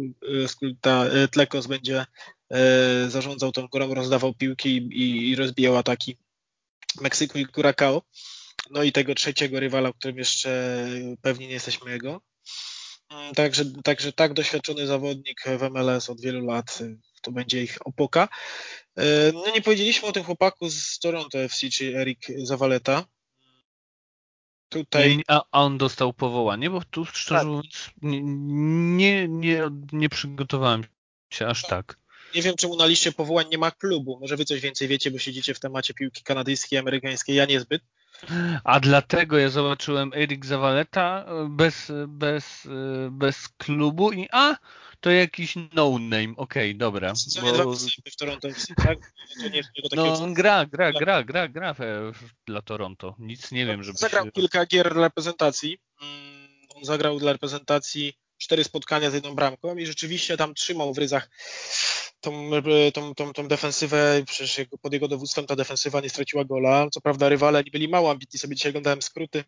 e, 0.85 1.27
Tlekos 1.27 1.67
będzie 1.67 2.05
zarządzał 3.07 3.51
tą 3.51 3.67
górą, 3.67 3.93
rozdawał 3.93 4.33
piłki 4.33 4.77
i, 4.77 5.29
i 5.29 5.35
rozbijał 5.35 5.77
ataki 5.77 6.17
Meksyku 7.01 7.37
i 7.37 7.45
Curacao. 7.45 8.01
No 8.71 8.83
i 8.83 8.91
tego 8.91 9.15
trzeciego 9.15 9.59
rywala, 9.59 9.89
o 9.89 9.93
którym 9.93 10.17
jeszcze 10.17 10.77
pewnie 11.21 11.47
nie 11.47 11.53
jesteśmy 11.53 11.91
jego. 11.91 12.21
Mm, 13.09 13.35
także, 13.35 13.65
także 13.83 14.13
tak 14.13 14.33
doświadczony 14.33 14.87
zawodnik 14.87 15.43
w 15.59 15.69
MLS 15.71 16.09
od 16.09 16.21
wielu 16.21 16.45
lat, 16.45 16.79
to 17.21 17.31
będzie 17.31 17.63
ich 17.63 17.77
opoka. 17.85 18.27
E, 18.97 19.31
no 19.33 19.51
nie 19.55 19.61
powiedzieliśmy 19.61 20.07
o 20.07 20.11
tym 20.11 20.23
chłopaku 20.23 20.69
z 20.69 20.99
Toronto 20.99 21.39
FC, 21.39 21.69
czyli 21.69 21.95
Erik 21.95 22.19
Zawaleta. 22.43 23.05
Tutaj... 24.69 25.23
A, 25.27 25.41
on 25.51 25.77
dostał 25.77 26.13
powołanie, 26.13 26.69
bo 26.69 26.81
tu 26.83 27.05
szczerze 27.05 27.39
tak. 27.39 27.47
mówiąc 27.47 27.89
nie, 28.01 28.21
nie, 28.23 29.27
nie, 29.27 29.63
nie 29.91 30.09
przygotowałem 30.09 30.83
się 31.33 31.47
aż 31.47 31.61
tak. 31.61 31.99
Nie 32.35 32.41
wiem, 32.41 32.55
czemu 32.55 32.75
na 32.75 32.85
liście 32.85 33.11
powołań 33.11 33.45
nie 33.51 33.57
ma 33.57 33.71
klubu. 33.71 34.17
Może 34.21 34.37
wy 34.37 34.45
coś 34.45 34.61
więcej 34.61 34.87
wiecie, 34.87 35.11
bo 35.11 35.19
siedzicie 35.19 35.53
w 35.53 35.59
temacie 35.59 35.93
piłki 35.93 36.23
kanadyjskiej, 36.23 36.79
amerykańskiej. 36.79 37.35
Ja 37.35 37.45
niezbyt. 37.45 37.81
A 38.63 38.79
dlatego 38.79 39.37
ja 39.37 39.49
zobaczyłem 39.49 40.11
Erik 40.13 40.45
Zawaleta 40.45 41.25
bez, 41.49 41.91
bez, 42.07 42.67
bez 43.11 43.47
klubu 43.49 44.11
i 44.11 44.27
a, 44.31 44.55
to 44.99 45.11
jakiś 45.11 45.55
no 45.73 45.99
name. 45.99 46.33
Okej, 46.37 46.71
okay, 46.71 46.73
dobra. 46.73 47.13
Bo... 47.41 47.75
w 48.11 48.15
Toronto, 48.17 48.47
tak? 48.85 48.97
no, 49.95 50.13
on 50.13 50.33
gra, 50.33 50.65
gra, 50.65 50.91
gra, 50.91 51.23
gra, 51.23 51.47
gra 51.47 51.75
dla 52.45 52.61
Toronto. 52.61 53.15
Nic 53.19 53.51
nie 53.51 53.65
wiem, 53.65 53.83
żeby 53.83 53.97
Zagrał 53.97 54.31
kilka 54.31 54.65
gier 54.65 54.93
dla 54.93 55.03
reprezentacji. 55.03 55.77
Mm, 56.01 56.47
on 56.75 56.85
zagrał 56.85 57.19
dla 57.19 57.33
reprezentacji 57.33 58.13
cztery 58.37 58.63
spotkania 58.63 59.11
z 59.11 59.13
jedną 59.13 59.35
bramką 59.35 59.77
i 59.77 59.85
rzeczywiście 59.85 60.37
tam 60.37 60.53
trzymał 60.53 60.93
w 60.93 60.97
ryzach 60.97 61.29
tą, 62.31 62.91
tą, 62.93 63.15
tą, 63.15 63.33
tą 63.33 63.47
defensywę, 63.47 64.23
przecież 64.27 64.67
pod 64.81 64.93
jego 64.93 65.07
dowództwem 65.07 65.45
ta 65.45 65.55
defensywa 65.55 66.01
nie 66.01 66.09
straciła 66.09 66.45
gola. 66.45 66.87
Co 66.91 67.01
prawda 67.01 67.29
rywale 67.29 67.63
nie 67.63 67.71
byli 67.71 67.87
mało 67.87 68.11
ambitni, 68.11 68.39
sobie 68.39 68.55
dzisiaj 68.55 68.69
oglądałem 68.69 69.01
skróty. 69.01 69.43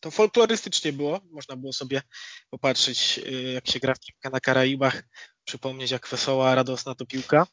To 0.00 0.10
folklorystycznie 0.10 0.92
było, 0.92 1.20
można 1.30 1.56
było 1.56 1.72
sobie 1.72 2.02
popatrzeć, 2.50 3.20
y, 3.26 3.52
jak 3.54 3.70
się 3.70 3.80
gra 3.80 3.94
w 3.94 4.00
piłkę 4.00 4.30
na 4.30 4.40
Karaibach, 4.40 5.02
przypomnieć, 5.44 5.90
jak 5.90 6.08
wesoła, 6.08 6.54
radosna 6.54 6.94
to 6.94 7.06
piłka. 7.06 7.46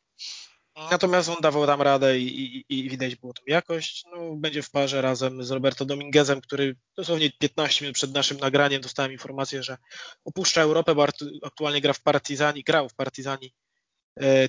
Natomiast 0.92 1.30
on 1.30 1.38
dawał 1.42 1.66
tam 1.66 1.82
radę 1.82 2.20
i, 2.20 2.58
i, 2.58 2.66
i 2.80 2.90
widać 2.90 3.16
było 3.16 3.34
tą 3.34 3.42
jakość. 3.48 4.06
No, 4.12 4.36
będzie 4.36 4.62
w 4.62 4.72
parze 4.72 5.02
razem 5.02 5.44
z 5.44 5.52
Roberto 5.52 5.86
Dominguezem, 5.86 6.42
który 6.42 6.76
dosłownie 6.98 7.32
15 7.40 7.86
minut 7.86 7.96
przed 7.96 8.14
naszym 8.14 8.38
nagraniem 8.38 8.82
dostałem 8.82 9.12
informację, 9.12 9.64
że 9.64 9.78
opuszcza 10.26 10.62
Europę, 10.62 10.96
bo 10.96 11.08
aktualnie 11.44 11.82
gra 11.82 11.94
w 11.94 12.02
Partizani, 12.02 12.64
grał 12.64 12.90
w 12.90 12.96
Partizani 12.96 13.54
E, 13.54 13.69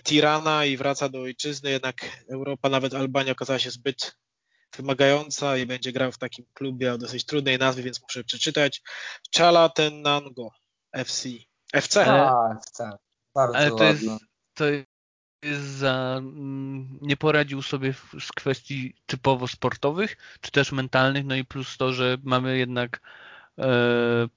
Tirana 0.02 0.64
i 0.64 0.76
wraca 0.76 1.08
do 1.08 1.20
ojczyzny, 1.20 1.70
jednak 1.70 2.24
Europa, 2.28 2.68
nawet 2.68 2.94
Albania 2.94 3.32
okazała 3.32 3.58
się 3.58 3.70
zbyt 3.70 4.16
wymagająca 4.76 5.56
i 5.56 5.66
będzie 5.66 5.92
grał 5.92 6.12
w 6.12 6.18
takim 6.18 6.44
klubie 6.54 6.92
o 6.92 6.98
dosyć 6.98 7.24
trudnej 7.24 7.58
nazwie, 7.58 7.82
więc 7.82 8.02
muszę 8.02 8.24
przeczytać. 8.24 8.82
Chalatenango 9.36 10.50
FC. 10.92 11.28
FC. 11.72 12.06
A, 12.06 12.54
FC. 12.54 12.90
Bardzo 13.34 13.58
Ale 13.58 13.70
to 13.70 13.84
jest, 13.84 14.04
to 14.54 14.64
jest 15.42 15.62
za, 15.62 16.14
mm, 16.18 16.98
nie 17.02 17.16
poradził 17.16 17.62
sobie 17.62 17.94
z 18.20 18.32
kwestii 18.32 18.94
typowo 19.06 19.48
sportowych, 19.48 20.16
czy 20.40 20.50
też 20.50 20.72
mentalnych, 20.72 21.24
no 21.24 21.34
i 21.34 21.44
plus 21.44 21.76
to, 21.76 21.92
że 21.92 22.16
mamy 22.22 22.58
jednak 22.58 22.96
e, 22.96 23.29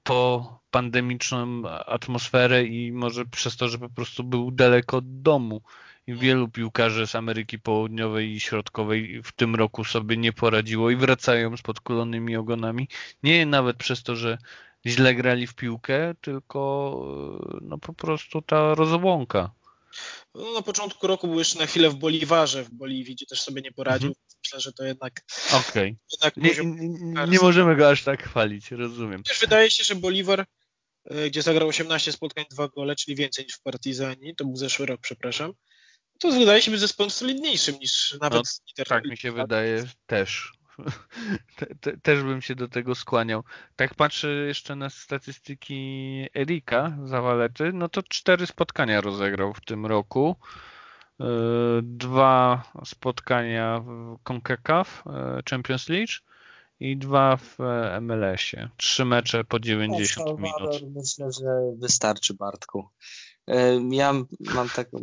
po 0.02 0.60
pandemiczną 0.70 1.68
atmosferę 1.68 2.64
i 2.64 2.92
może 2.92 3.24
przez 3.24 3.56
to, 3.56 3.68
że 3.68 3.78
po 3.78 3.88
prostu 3.88 4.24
był 4.24 4.50
daleko 4.50 4.96
od 4.96 5.22
domu. 5.22 5.62
I 6.06 6.14
wielu 6.14 6.48
piłkarzy 6.48 7.06
z 7.06 7.14
Ameryki 7.14 7.58
Południowej 7.58 8.32
i 8.32 8.40
Środkowej 8.40 9.22
w 9.22 9.32
tym 9.32 9.54
roku 9.54 9.84
sobie 9.84 10.16
nie 10.16 10.32
poradziło 10.32 10.90
i 10.90 10.96
wracają 10.96 11.56
z 11.56 11.62
podkulonymi 11.62 12.36
ogonami. 12.36 12.88
Nie 13.22 13.46
nawet 13.46 13.76
przez 13.76 14.02
to, 14.02 14.16
że 14.16 14.38
źle 14.86 15.14
grali 15.14 15.46
w 15.46 15.54
piłkę, 15.54 16.14
tylko 16.20 16.60
no 17.62 17.78
po 17.78 17.94
prostu 17.94 18.42
ta 18.42 18.74
rozłąka. 18.74 19.50
No, 20.34 20.52
na 20.52 20.62
początku 20.62 21.06
roku 21.06 21.28
był 21.28 21.38
jeszcze 21.38 21.58
na 21.58 21.66
chwilę 21.66 21.90
w 21.90 21.94
Boliwarze, 21.94 22.64
w 22.64 22.70
Boliwii, 22.70 23.14
gdzie 23.14 23.26
też 23.26 23.40
sobie 23.40 23.62
nie 23.62 23.72
poradził. 23.72 24.08
Mhm. 24.08 24.33
Myślę, 24.44 24.60
że 24.60 24.72
to 24.72 24.84
jednak. 24.84 25.20
Okej. 25.52 25.96
Okay. 26.20 26.32
Nie, 26.36 26.50
nie, 26.64 27.26
nie, 27.26 27.38
możemy 27.38 27.76
go 27.76 27.90
aż 27.90 28.02
tak 28.02 28.22
chwalić, 28.22 28.70
rozumiem. 28.70 29.22
Też 29.22 29.40
wydaje 29.40 29.70
się, 29.70 29.84
że 29.84 29.94
Bolivar 29.94 30.46
E, 31.04 31.30
gdzie 31.30 31.42
zagrał 31.42 31.68
18 31.68 32.12
spotkań, 32.12 32.44
dwa 32.50 32.68
gole, 32.68 32.96
czyli 32.96 33.16
więcej 33.16 33.44
niż 33.44 33.54
w 33.54 33.62
Partizani, 33.62 34.36
to 34.36 34.44
był 34.44 34.56
zeszły 34.56 34.86
rok, 34.86 35.00
przepraszam, 35.00 35.52
to 36.20 36.30
wydaje 36.30 36.62
się 36.62 36.70
być 36.70 36.80
zespołem 36.80 37.10
solidniejszym 37.10 37.78
niż 37.78 38.16
nawet 38.20 38.44
no, 38.44 38.50
Inter. 38.68 38.86
Tak 38.86 39.04
mi 39.04 39.16
się 39.16 39.32
wydaje 39.32 39.84
też. 40.06 40.52
Te, 41.56 41.66
te, 41.80 41.96
też 41.96 42.22
bym 42.22 42.42
się 42.42 42.54
do 42.54 42.68
tego 42.68 42.94
skłaniał. 42.94 43.44
Tak 43.76 43.94
patrzę 43.94 44.28
jeszcze 44.28 44.76
na 44.76 44.90
statystyki 44.90 46.26
Erika 46.36 46.98
Zawalety, 47.04 47.70
no 47.72 47.88
to 47.88 48.02
cztery 48.02 48.46
spotkania 48.46 49.00
rozegrał 49.00 49.54
w 49.54 49.60
tym 49.60 49.86
roku. 49.86 50.36
E, 51.20 51.24
dwa 51.82 52.62
spotkania 52.84 53.80
w 53.80 54.18
CONCACAF 54.22 55.04
e, 55.06 55.42
Champions 55.50 55.88
League 55.88 56.12
i 56.80 56.96
dwa 56.96 57.36
w 57.36 57.60
e, 57.60 58.00
MLS-ie. 58.00 58.68
Trzy 58.76 59.04
mecze 59.04 59.44
po 59.44 59.60
90 59.60 60.28
no, 60.28 60.36
minut. 60.36 60.94
Myślę, 60.94 61.32
że 61.32 61.72
wystarczy 61.78 62.34
Bartku. 62.34 62.88
Ja 63.90 64.12
mam 64.40 64.68
taką. 64.68 64.98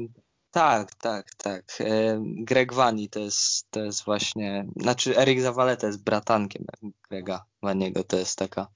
Tak, 0.52 0.96
tak, 0.96 1.36
tak. 1.36 1.78
Greg 2.20 2.74
Vani 2.74 3.10
to 3.10 3.20
jest, 3.20 3.72
to 3.72 3.80
jest 3.80 4.06
właśnie. 4.06 4.68
Znaczy, 4.76 5.18
Erik 5.18 5.42
Zawaleta 5.42 5.88
jest 5.88 6.04
bratankiem 6.04 6.66
Grega 7.10 7.46
Vaniego. 7.62 8.04
To 8.04 8.18
jest 8.18 8.38
taka 8.38 8.68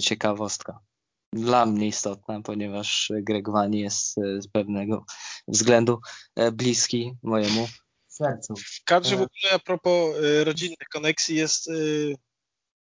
ciekawostka. 0.00 0.80
Dla 1.36 1.66
mnie 1.66 1.86
istotna, 1.86 2.40
ponieważ 2.40 3.12
Greg 3.22 3.50
Vani 3.50 3.80
jest 3.80 4.14
z 4.14 4.48
pewnego 4.52 5.04
względu 5.48 6.00
bliski 6.52 7.12
mojemu 7.22 7.68
sercu. 8.08 8.54
W 8.56 8.84
kadrze 8.84 9.16
w 9.16 9.22
ogóle 9.22 9.52
a 9.52 9.58
propos 9.58 10.16
rodzinnych 10.44 10.88
koneksji 10.92 11.36
jest 11.36 11.70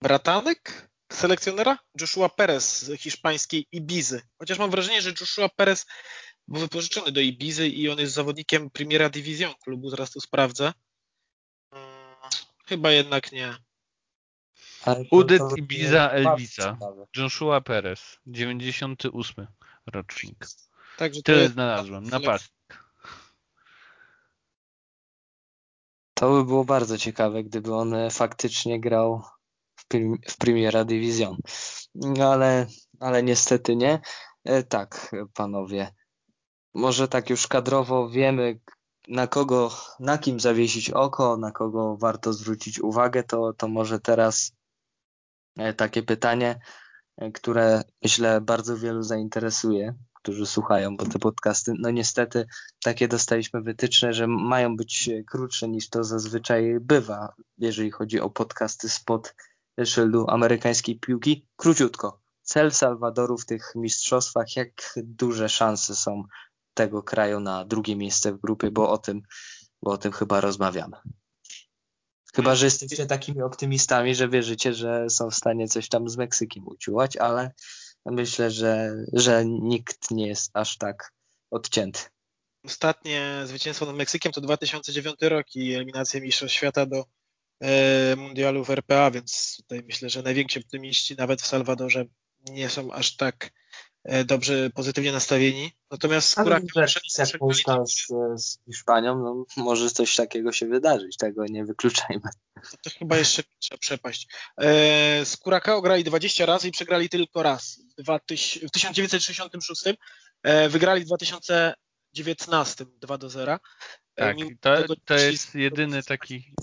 bratanek 0.01 0.89
selekcjonera 1.11 1.77
Joshua 2.01 2.29
Perez 2.29 2.81
z 2.81 3.01
hiszpańskiej 3.01 3.67
Ibizy. 3.71 4.21
Chociaż 4.39 4.59
mam 4.59 4.71
wrażenie, 4.71 5.01
że 5.01 5.13
Joshua 5.21 5.49
Perez 5.49 5.85
był 6.47 6.61
wypożyczony 6.61 7.11
do 7.11 7.21
Ibizy 7.21 7.67
i 7.67 7.89
on 7.89 7.99
jest 7.99 8.13
zawodnikiem 8.13 8.69
Primera 8.69 9.09
Division 9.09 9.53
klubu, 9.63 9.89
zaraz 9.89 10.11
to 10.11 10.21
sprawdzę. 10.21 10.73
Hmm, 11.73 12.15
chyba 12.65 12.91
jednak 12.91 13.31
nie. 13.31 13.55
Udyt 15.11 15.41
Ibiza 15.57 16.09
Elvisa. 16.09 16.77
Joshua 17.17 17.61
Perez, 17.61 18.17
98 18.25 19.47
rocznik. 19.93 20.45
Także 20.97 21.21
Tyle 21.21 21.41
jest... 21.41 21.53
znalazłem, 21.53 22.03
napastnik. 22.03 22.83
To 26.13 26.31
by 26.31 26.45
było 26.45 26.65
bardzo 26.65 26.97
ciekawe, 26.97 27.43
gdyby 27.43 27.75
on 27.75 27.95
faktycznie 28.11 28.79
grał 28.79 29.23
w 30.27 30.37
Primera 30.37 30.85
Division. 30.85 31.37
Ale, 32.25 32.67
ale 32.99 33.23
niestety 33.23 33.75
nie. 33.75 34.01
E, 34.43 34.63
tak, 34.63 35.15
panowie. 35.33 35.93
Może 36.73 37.07
tak 37.07 37.29
już 37.29 37.47
kadrowo 37.47 38.09
wiemy, 38.09 38.59
na 39.07 39.27
kogo, 39.27 39.71
na 39.99 40.17
kim 40.17 40.39
zawiesić 40.39 40.89
oko, 40.89 41.37
na 41.37 41.51
kogo 41.51 41.97
warto 41.97 42.33
zwrócić 42.33 42.79
uwagę, 42.79 43.23
to, 43.23 43.53
to 43.53 43.67
może 43.67 43.99
teraz 43.99 44.51
e, 44.51 44.60
takie 45.77 46.03
pytanie, 46.03 46.59
e, 47.17 47.31
które 47.31 47.83
myślę 48.03 48.41
bardzo 48.41 48.77
wielu 48.77 49.03
zainteresuje, 49.03 49.93
którzy 50.13 50.45
słuchają, 50.45 50.97
bo 50.97 51.05
te 51.05 51.19
podcasty, 51.19 51.73
no 51.79 51.91
niestety 51.91 52.45
takie 52.83 53.07
dostaliśmy 53.07 53.61
wytyczne, 53.61 54.13
że 54.13 54.27
mają 54.27 54.75
być 54.75 55.09
krótsze 55.27 55.67
niż 55.67 55.89
to 55.89 56.03
zazwyczaj 56.03 56.77
bywa, 56.81 57.33
jeżeli 57.57 57.91
chodzi 57.91 58.19
o 58.19 58.29
podcasty 58.29 58.89
spod 58.89 59.35
szyldu 59.85 60.25
amerykańskiej 60.29 60.99
piłki. 60.99 61.47
Króciutko. 61.55 62.21
Cel 62.41 62.71
Salwadoru 62.71 63.37
w 63.37 63.45
tych 63.45 63.71
mistrzostwach, 63.75 64.55
jak 64.55 64.93
duże 64.97 65.49
szanse 65.49 65.95
są 65.95 66.23
tego 66.73 67.03
kraju 67.03 67.39
na 67.39 67.65
drugie 67.65 67.95
miejsce 67.95 68.33
w 68.33 68.41
grupie, 68.41 68.71
bo 68.71 68.89
o 68.89 68.97
tym, 68.97 69.21
bo 69.83 69.91
o 69.91 69.97
tym 69.97 70.11
chyba 70.11 70.41
rozmawiamy. 70.41 70.97
Chyba, 72.35 72.55
że 72.55 72.65
jesteście 72.65 73.05
takimi 73.05 73.41
optymistami, 73.41 74.15
że 74.15 74.29
wierzycie, 74.29 74.73
że 74.73 75.09
są 75.09 75.29
w 75.29 75.35
stanie 75.35 75.67
coś 75.67 75.89
tam 75.89 76.09
z 76.09 76.17
Meksykiem 76.17 76.67
uciułać, 76.67 77.17
ale 77.17 77.51
myślę, 78.05 78.51
że, 78.51 78.93
że 79.13 79.45
nikt 79.45 80.11
nie 80.11 80.27
jest 80.27 80.51
aż 80.53 80.77
tak 80.77 81.11
odcięty. 81.51 81.99
Ostatnie 82.65 83.41
zwycięstwo 83.45 83.85
nad 83.85 83.95
Meksykiem 83.95 84.31
to 84.31 84.41
2009 84.41 85.15
rok 85.21 85.55
i 85.55 85.73
eliminacja 85.73 86.21
Mistrzostw 86.21 86.57
Świata 86.57 86.85
do 86.85 87.05
E, 87.61 88.15
mundialu 88.15 88.63
w 88.63 88.69
RPA, 88.69 89.11
więc 89.11 89.57
tutaj 89.57 89.83
myślę, 89.83 90.09
że 90.09 90.21
najwięksi 90.21 90.59
optymiści 90.59 91.15
nawet 91.15 91.41
w 91.41 91.47
Salwadorze 91.47 92.05
nie 92.49 92.69
są 92.69 92.91
aż 92.91 93.15
tak 93.15 93.51
dobrze, 94.25 94.69
pozytywnie 94.69 95.11
nastawieni. 95.11 95.71
Natomiast 95.91 96.29
skóra 96.29 96.59
jak 97.17 97.37
Polska 97.39 97.85
z, 97.85 98.07
z 98.35 98.59
Hiszpanią, 98.65 99.19
no, 99.19 99.45
może 99.57 99.89
coś 99.89 100.15
takiego 100.15 100.51
się 100.51 100.67
wydarzyć, 100.67 101.17
tego 101.17 101.45
nie 101.45 101.65
wykluczajmy. 101.65 102.29
To, 102.71 102.77
to 102.83 102.89
chyba 102.99 103.17
jeszcze 103.17 103.43
trzeba 103.59 103.79
przepaść. 103.79 104.27
E, 104.57 105.25
z 105.25 105.37
Curacao 105.37 105.81
grali 105.81 106.03
20 106.03 106.45
razy 106.45 106.67
i 106.67 106.71
przegrali 106.71 107.09
tylko 107.09 107.43
raz. 107.43 107.81
W 107.97 108.19
1966 108.71 109.83
e, 110.43 110.69
wygrali 110.69 111.01
w 111.01 111.05
2019 111.05 112.85
2 113.01 113.17
do 113.17 113.29
0. 113.29 113.59
Tak, 114.15 114.37
to, 114.59 114.95
to 115.05 115.13
jest 115.13 115.55
jedyny 115.55 116.03
taki 116.03 116.53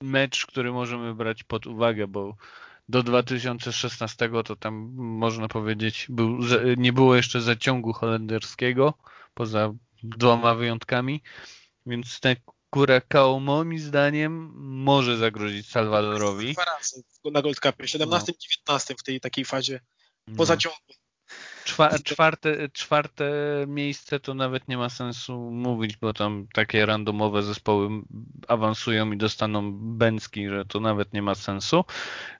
mecz, 0.00 0.46
który 0.46 0.72
możemy 0.72 1.14
brać 1.14 1.44
pod 1.44 1.66
uwagę, 1.66 2.06
bo 2.06 2.36
do 2.88 3.02
2016 3.02 4.30
to 4.44 4.56
tam 4.56 4.74
można 4.96 5.48
powiedzieć 5.48 6.06
był, 6.08 6.38
nie 6.76 6.92
było 6.92 7.16
jeszcze 7.16 7.40
zaciągu 7.40 7.92
holenderskiego, 7.92 8.94
poza 9.34 9.72
dwoma 10.02 10.54
wyjątkami, 10.54 11.22
więc 11.86 12.20
ten 12.20 12.36
Curacao 12.70 13.40
moim 13.40 13.78
zdaniem 13.78 14.52
może 14.84 15.16
zagrozić 15.16 15.70
Salwadorowi. 15.70 16.52
Dwa 16.52 16.64
razy 16.64 17.02
na 17.24 17.42
Gold 17.42 17.60
Cupie, 17.60 17.84
17-19 17.84 18.30
no. 18.68 18.78
w 18.98 19.02
tej 19.02 19.20
takiej 19.20 19.44
fazie 19.44 19.80
po 20.26 20.32
no. 20.36 20.44
zaciągu. 20.44 20.78
Czwarte, 22.04 22.68
czwarte 22.72 23.24
miejsce 23.68 24.20
to 24.20 24.34
nawet 24.34 24.68
nie 24.68 24.76
ma 24.76 24.88
sensu 24.88 25.38
mówić, 25.38 25.96
bo 25.96 26.12
tam 26.12 26.46
takie 26.52 26.86
randomowe 26.86 27.42
zespoły 27.42 27.88
awansują 28.48 29.12
i 29.12 29.16
dostaną 29.16 29.72
bęcki, 29.96 30.48
że 30.48 30.64
to 30.64 30.80
nawet 30.80 31.12
nie 31.12 31.22
ma 31.22 31.34
sensu. 31.34 31.84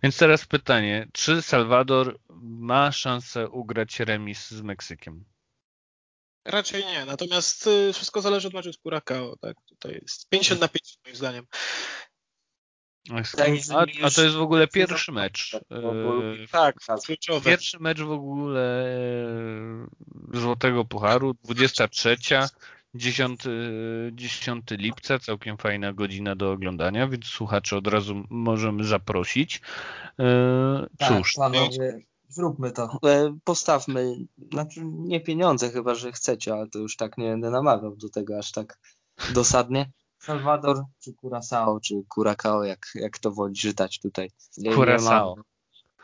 Więc 0.03 0.17
teraz 0.19 0.47
pytanie, 0.47 1.09
czy 1.13 1.43
Salwador 1.43 2.19
ma 2.41 2.93
szansę 2.93 3.49
ugrać 3.49 4.01
remis 4.01 4.51
z 4.51 4.63
Meksykiem? 4.63 5.25
Raczej 6.45 6.85
nie, 6.85 7.05
natomiast 7.05 7.67
y, 7.67 7.93
wszystko 7.93 8.21
zależy 8.21 8.49
od 8.49 8.55
meczu 8.55 8.73
z 8.73 8.79
Curacao, 8.79 9.37
tak, 9.37 9.57
tutaj 9.69 9.99
jest 10.03 10.29
50 10.29 10.61
na 10.61 10.69
50 10.69 11.05
moim 11.05 11.17
zdaniem. 11.17 11.47
A, 13.11 14.07
a, 14.07 14.11
to 14.11 14.23
jest 14.23 14.37
w 14.37 14.41
ogóle 14.41 14.69
pierwszy 14.69 15.13
mecz. 15.13 15.55
E, 15.55 16.47
tak, 16.53 16.77
kluczowy. 17.07 17.51
Pierwszy 17.51 17.79
mecz 17.81 18.01
w 18.01 18.11
ogóle 18.11 18.87
e, 20.35 20.39
Złotego 20.39 20.85
Pucharu, 20.85 21.35
23, 21.45 22.17
10, 22.95 23.41
10 24.13 24.65
lipca, 24.71 25.19
całkiem 25.19 25.57
fajna 25.57 25.93
godzina 25.93 26.37
do 26.37 26.53
oglądania, 26.53 27.09
więc 27.09 27.25
słuchacze 27.25 27.77
od 27.77 27.87
razu 27.87 28.25
możemy 28.31 28.85
zaprosić. 28.85 29.61
E, 30.19 30.87
tak, 30.99 31.09
cóż. 31.09 31.35
Tak, 31.35 31.53
panowie, 31.53 32.01
zróbmy 32.29 32.73
to. 32.73 32.99
Postawmy, 33.45 34.17
znaczy 34.53 34.81
nie 34.85 35.21
pieniądze 35.21 35.71
chyba, 35.71 35.95
że 35.95 36.13
chcecie, 36.13 36.55
ale 36.55 36.69
to 36.69 36.79
już 36.79 36.97
tak 36.97 37.19
nie 37.19 37.31
będę 37.31 37.51
namawiał 37.51 37.97
do 37.97 38.09
tego 38.09 38.39
aż 38.39 38.53
tak 38.53 38.79
dosadnie. 39.35 39.91
Salwador 40.27 40.85
czy 40.99 41.13
Curaçao, 41.13 41.81
czy 41.81 41.95
Curacao, 42.15 42.65
jak, 42.65 42.87
jak 42.95 43.19
to 43.19 43.31
woli 43.31 43.55
czytać 43.55 44.01
tutaj. 44.01 44.31
Curaçao. 44.75 45.35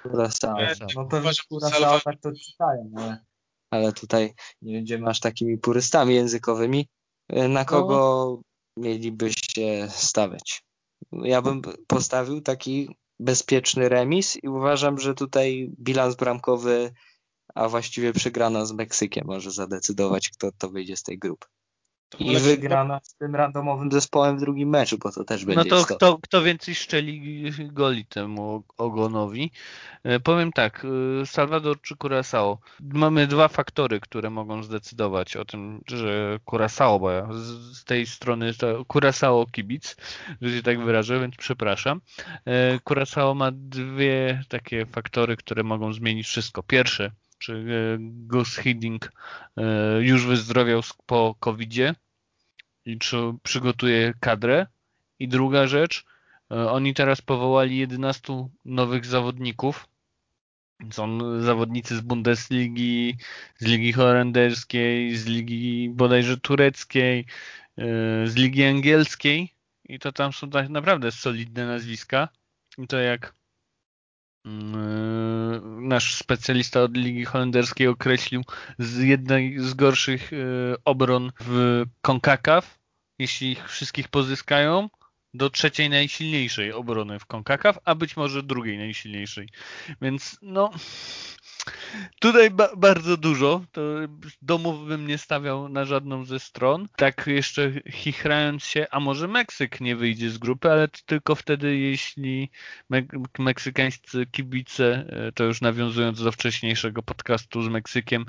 Curaçao. 0.03 0.57
No 0.97 1.05
pewnie 1.05 1.31
Curaçao 1.31 2.01
tak 2.01 2.21
to 2.21 2.33
czytają, 2.33 2.91
ale, 2.97 3.25
ale 3.71 3.93
tutaj 3.93 4.35
nie 4.63 4.75
będziemy 4.75 5.07
aż 5.07 5.21
takimi 5.21 5.59
purystami 5.59 6.15
językowymi. 6.15 6.89
Na 7.29 7.49
no. 7.49 7.65
kogo 7.65 7.97
no. 7.97 8.83
mielibyście 8.83 9.89
stawiać? 9.91 10.63
Ja 11.13 11.43
bym 11.43 11.63
postawił 11.87 12.41
taki 12.41 12.97
bezpieczny 13.21 13.89
remis 13.89 14.37
i 14.43 14.49
uważam, 14.49 14.99
że 14.99 15.15
tutaj 15.15 15.73
bilans 15.81 16.17
bramkowy, 16.17 16.93
a 17.55 17.69
właściwie 17.69 18.13
przegrana 18.13 18.67
z 18.67 18.73
Meksykiem 18.73 19.27
może 19.27 19.51
zadecydować, 19.51 20.31
kto 20.31 20.53
to 20.59 20.69
wyjdzie 20.69 20.97
z 20.97 21.03
tej 21.03 21.19
grupy. 21.19 21.49
I 22.19 22.37
wygrana 22.37 23.01
z 23.03 23.15
tym 23.15 23.37
randomowym 23.37 23.93
zespołem 23.93 24.37
w 24.37 24.41
drugim 24.41 24.69
meczu, 24.69 24.99
bo 24.99 25.13
to 25.13 25.25
też 25.25 25.45
będzie 25.45 25.71
No 25.71 25.77
to 25.77 25.95
kto, 25.95 26.19
kto 26.23 26.43
więcej 26.43 26.75
szczeli 26.75 27.43
goli 27.73 28.07
temu 28.07 28.63
ogonowi. 28.79 29.51
E, 30.05 30.21
powiem 30.21 30.53
tak, 30.53 30.87
e, 31.23 31.27
Salvador 31.27 31.81
czy 31.81 31.95
Curaçao. 31.95 32.57
Mamy 32.81 33.27
dwa 33.27 33.49
faktory, 33.49 34.01
które 34.01 34.31
mogą 34.31 34.63
zdecydować 34.63 35.37
o 35.37 35.45
tym, 35.45 35.81
że 35.87 36.39
Curaçao, 36.47 37.01
bo 37.01 37.11
ja 37.11 37.29
z, 37.73 37.85
tej 37.85 38.07
strony 38.07 38.55
to 38.55 38.85
Curaçao 38.85 39.51
kibic, 39.51 39.97
że 40.43 40.57
się 40.57 40.63
tak 40.63 40.85
wyrażę, 40.85 41.21
więc 41.21 41.37
przepraszam. 41.37 42.01
E, 42.45 42.79
Curaçao 42.79 43.35
ma 43.35 43.51
dwie 43.53 44.45
takie 44.49 44.87
faktory, 44.87 45.37
które 45.37 45.63
mogą 45.63 45.93
zmienić 45.93 46.27
wszystko. 46.27 46.63
Pierwsze, 46.63 47.11
czy 47.43 47.65
Gus 48.01 48.57
Hiddink 48.57 49.13
już 50.01 50.27
wyzdrowiał 50.27 50.81
po 51.07 51.35
COVID-zie 51.41 51.95
i 52.85 52.99
czy 52.99 53.17
przygotuje 53.43 54.15
kadrę. 54.21 54.67
I 55.19 55.29
druga 55.29 55.67
rzecz, 55.67 56.05
e, 56.51 56.71
oni 56.71 56.95
teraz 56.95 57.21
powołali 57.21 57.79
11 57.79 58.49
nowych 58.65 59.07
zawodników. 59.07 59.89
Są 60.91 61.19
zawodnicy 61.41 61.97
z 61.97 62.01
Bundesligi, 62.01 63.17
z 63.59 63.67
Ligi 63.67 63.93
Holenderskiej, 63.93 65.17
z 65.17 65.27
Ligi 65.27 65.91
bodajże 65.91 66.37
tureckiej, 66.37 67.27
e, 67.79 67.85
z 68.27 68.35
Ligi 68.37 68.65
Angielskiej 68.65 69.55
i 69.85 69.99
to 69.99 70.13
tam 70.13 70.33
są 70.33 70.51
tak 70.51 70.69
naprawdę 70.69 71.13
solidne 71.13 71.67
nazwiska. 71.67 72.29
I 72.79 72.87
to 72.87 72.99
jak 72.99 73.35
nasz 75.81 76.15
specjalista 76.15 76.83
od 76.83 76.97
Ligi 76.97 77.25
Holenderskiej 77.25 77.87
określił 77.87 78.43
z 78.79 78.99
jednej 78.99 79.59
z 79.59 79.75
gorszych 79.75 80.33
y, 80.33 80.75
obron 80.85 81.33
w 81.41 81.85
CONCACAF, 82.03 82.79
jeśli 83.19 83.53
ich 83.53 83.69
wszystkich 83.69 84.09
pozyskają, 84.09 84.89
do 85.35 85.51
trzeciej 85.51 85.91
najsilniejszej 85.91 86.73
obrony 86.73 87.19
w 87.19 87.27
CONCACAF, 87.27 87.79
a 87.85 87.95
być 87.95 88.17
może 88.17 88.43
drugiej 88.43 88.79
najsilniejszej. 88.79 89.49
Więc 90.03 90.39
no 90.43 90.71
Tutaj 92.21 92.51
ba 92.51 92.69
bardzo 92.77 93.17
dużo. 93.17 93.65
To 93.73 93.83
domów 94.43 94.89
bym 94.89 95.07
nie 95.07 95.19
stawiał 95.19 95.69
na 95.69 95.85
żadną 95.85 96.25
ze 96.25 96.41
stron. 96.41 96.89
Tak 96.97 97.27
jeszcze 97.27 97.73
chichrając 97.91 98.65
się, 98.65 98.87
a 98.91 99.01
może 99.01 99.29
Meksyk 99.29 99.81
nie 99.81 99.97
wyjdzie 99.97 100.31
z 100.31 100.39
grupy, 100.39 100.71
ale 100.71 100.89
tylko 101.07 101.35
wtedy, 101.35 101.77
jeśli 101.77 102.51
me 102.91 103.03
meksykańscy 103.39 104.27
kibice, 104.27 105.05
e, 105.09 105.33
to 105.33 105.45
już 105.45 105.61
nawiązując 105.61 106.23
do 106.23 106.33
wcześniejszego 106.33 107.03
podcastu 107.03 107.63
z 107.63 107.69
Meksykiem, 107.69 108.27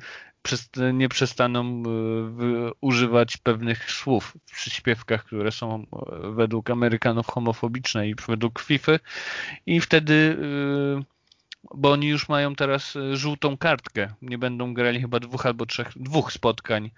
nie 0.94 1.10
przestaną 1.10 1.62
e, 1.62 2.72
używać 2.82 3.38
pewnych 3.38 3.92
słów 3.92 4.38
w 4.46 4.56
przyśpiewkach, 4.56 5.26
które 5.26 5.52
są 5.52 5.76
e, 5.76 6.32
według 6.32 6.70
Amerykanów 6.70 7.28
homofobiczne 7.28 8.10
i 8.10 8.16
według 8.28 8.60
FIFA 8.60 8.92
i 9.66 9.82
wtedy 9.82 10.38
bo 11.72 11.92
oni 11.92 12.08
już 12.08 12.30
mają 12.30 12.56
teraz 12.56 12.96
e, 12.96 13.18
żółtą 13.18 13.58
kartkę. 13.58 14.14
Nie 14.22 14.38
będą 14.38 14.74
grali 14.74 15.02
chyba 15.02 15.20
dwóch 15.20 15.46
albo 15.46 15.66
trzech, 15.66 15.92
dwóch 15.96 16.34
spotkań 16.34 16.86
e, 16.86 16.92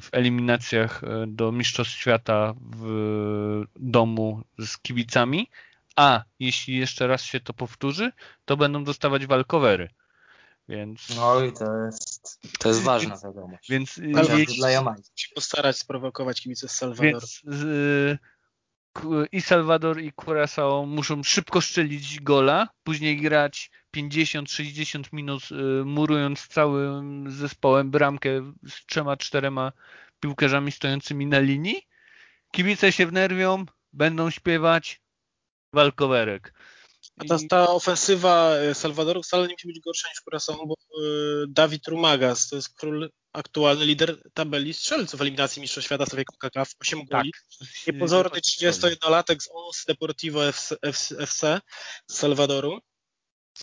w 0.00 0.08
eliminacjach 0.12 1.04
e, 1.04 1.24
do 1.26 1.52
Mistrzostw 1.52 1.94
Świata 1.94 2.54
w 2.76 3.62
domu 3.76 4.42
z 4.58 4.78
kibicami, 4.78 5.50
a 5.96 6.22
jeśli 6.40 6.76
jeszcze 6.76 7.06
raz 7.06 7.22
się 7.22 7.40
to 7.40 7.52
powtórzy, 7.52 8.12
to 8.44 8.56
będą 8.56 8.84
dostawać 8.84 9.26
walkowery. 9.26 9.88
Więc... 10.68 11.16
No 11.16 11.44
i 11.44 11.52
to 11.52 11.76
jest, 11.86 12.40
to 12.58 12.68
jest 12.68 12.82
ważna 12.82 13.18
wiadomość. 13.24 13.70
Więc 13.70 13.96
jeśli... 13.96 14.58
dla 14.58 14.70
Jamajki. 14.70 15.10
się 15.14 15.28
postarać 15.34 15.78
sprowokować 15.78 16.40
kibice 16.40 16.68
z 16.68 16.70
Salwadoru. 16.70 17.12
Więc 17.12 17.42
i 19.32 19.40
Salwador 19.40 20.00
i 20.00 20.12
Curaçao 20.12 20.86
muszą 20.86 21.22
szybko 21.22 21.60
strzelić 21.60 22.20
gola, 22.20 22.68
później 22.84 23.20
grać 23.20 23.70
50-60 23.96 25.04
minut 25.12 25.42
y, 25.50 25.84
murując 25.84 26.46
całym 26.46 27.30
zespołem 27.30 27.90
bramkę 27.90 28.52
z 28.68 28.86
trzema, 28.86 29.16
czterema 29.16 29.72
piłkarzami 30.20 30.72
stojącymi 30.72 31.26
na 31.26 31.38
linii. 31.38 31.82
Kibice 32.52 32.92
się 32.92 33.06
wnerwią, 33.06 33.64
będą 33.92 34.30
śpiewać 34.30 35.00
walkowerek. 35.72 36.52
A 37.16 37.24
ta, 37.24 37.38
ta 37.48 37.68
ofensywa 37.68 38.54
Salwadoru 38.74 39.22
wcale 39.22 39.46
nie 39.46 39.54
musi 39.54 39.66
być 39.66 39.80
gorsza 39.80 40.08
niż 40.08 40.22
Curaçao, 40.22 40.66
bo 40.66 40.74
y, 40.74 41.46
Dawid 41.48 41.88
Rumagas 41.88 42.48
to 42.48 42.56
jest 42.56 42.74
król 42.74 43.10
aktualny 43.32 43.84
lider 43.84 44.16
tabeli 44.34 44.74
strzelców 44.74 45.20
eliminacji 45.20 45.62
Mistrzostw 45.62 45.86
Świata 45.86 46.06
sobie 46.06 46.24
CONCACAF, 46.24 46.72
8 46.80 47.04
goli. 47.04 47.32
Tak. 47.32 47.68
Niepozorny 47.86 48.40
31-latek 48.40 49.42
z 49.42 49.48
ONS 49.52 49.84
Deportivo 49.88 50.48
FC, 50.48 50.76
FC 51.18 51.60
z 52.06 52.16
Salwadoru. 52.16 52.78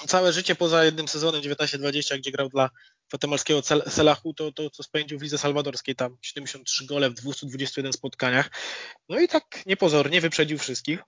Całe 0.07 0.33
życie 0.33 0.55
poza 0.55 0.83
jednym 0.83 1.07
sezonem 1.07 1.41
19-20, 1.41 2.17
gdzie 2.17 2.31
grał 2.31 2.49
dla 2.49 2.69
Fatemalskiego 3.11 3.61
Selahu, 3.87 4.33
to, 4.33 4.51
to 4.51 4.69
co 4.69 4.83
spędził 4.83 5.19
w 5.19 5.21
lidze 5.21 5.37
salwadorskiej, 5.37 5.95
tam 5.95 6.17
73 6.21 6.85
gole 6.85 7.09
w 7.09 7.13
221 7.13 7.93
spotkaniach. 7.93 8.51
No 9.09 9.19
i 9.19 9.27
tak 9.27 9.65
niepozornie 9.65 10.21
wyprzedził 10.21 10.57
wszystkich. 10.57 11.03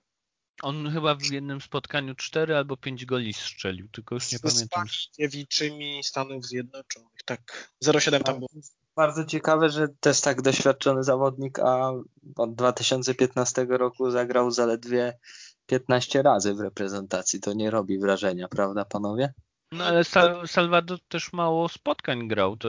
On 0.62 0.90
chyba 0.90 1.14
w 1.14 1.24
jednym 1.24 1.60
spotkaniu 1.60 2.14
4 2.14 2.56
albo 2.56 2.76
5 2.76 3.04
goli 3.04 3.32
strzelił, 3.32 3.88
tylko 3.88 4.14
już 4.14 4.32
nie 4.32 4.38
z 4.38 4.40
pamiętam. 4.40 4.88
Z 4.88 5.16
dziewiczymi 5.16 6.04
Stanów 6.04 6.46
Zjednoczonych, 6.46 7.22
tak. 7.24 7.70
0,7 7.84 8.22
tam 8.22 8.38
było. 8.38 8.48
Bardzo 8.96 9.24
ciekawe, 9.24 9.70
że 9.70 9.88
też 10.00 10.20
tak 10.20 10.42
doświadczony 10.42 11.04
zawodnik, 11.04 11.58
a 11.58 11.92
od 12.36 12.54
2015 12.54 13.66
roku 13.68 14.10
zagrał 14.10 14.50
zaledwie 14.50 15.18
15 15.66 16.22
razy 16.22 16.54
w 16.54 16.60
reprezentacji. 16.60 17.40
To 17.40 17.52
nie 17.52 17.70
robi 17.70 17.98
wrażenia, 17.98 18.48
prawda 18.48 18.84
panowie? 18.84 19.32
No 19.72 19.84
ale 19.84 20.04
Salwador 20.46 20.98
też 21.08 21.32
mało 21.32 21.68
spotkań 21.68 22.28
grał. 22.28 22.56
To, 22.56 22.68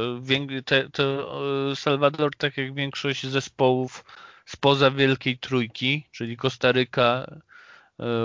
te, 0.65 0.89
to 0.89 1.32
Salwador, 1.76 2.36
tak 2.38 2.58
jak 2.58 2.73
większość 2.73 3.28
zespołów 3.28 4.04
spoza 4.45 4.91
Wielkiej 4.91 5.39
Trójki, 5.39 6.08
czyli 6.12 6.38
Kostaryka, 6.38 7.26
E, 7.28 7.46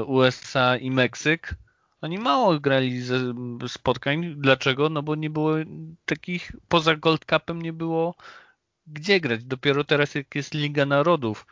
USA 0.07 0.77
i 0.77 0.91
Meksyk, 0.91 1.55
oni 2.01 2.19
mało 2.19 2.61
grali 2.61 3.01
ze 3.01 3.19
spotkań. 3.69 4.35
Dlaczego? 4.39 4.89
No 4.89 5.03
bo 5.03 5.15
nie 5.15 5.31
było 5.31 5.55
takich, 6.05 6.53
poza 6.69 6.97
Gold 6.97 7.25
Cupem 7.25 7.63
nie 7.63 7.73
było 7.73 8.15
gdzie 8.87 9.21
grać. 9.21 9.45
Dopiero 9.45 9.85
teraz 9.85 10.15
jak 10.15 10.35
jest 10.35 10.55
Liga 10.55 10.87
Narodów 10.87 11.47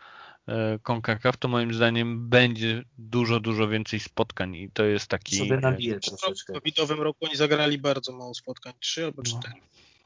e, 0.48 0.78
CONCACAF, 0.78 1.36
to 1.36 1.48
moim 1.48 1.74
zdaniem 1.74 2.28
będzie 2.28 2.84
dużo, 2.98 3.40
dużo 3.40 3.68
więcej 3.68 4.00
spotkań 4.00 4.54
i 4.54 4.70
to 4.70 4.84
jest 4.84 5.06
taki... 5.06 5.36
Sobie 5.36 5.56
nabiję 5.56 6.00
troszeczkę. 6.00 6.52
W 6.52 6.56
covidowym 6.56 7.00
roku 7.00 7.24
oni 7.24 7.36
zagrali 7.36 7.78
bardzo 7.78 8.12
mało 8.12 8.34
spotkań, 8.34 8.72
trzy 8.80 9.04
albo 9.04 9.22
no. 9.22 9.30
cztery. 9.30 9.54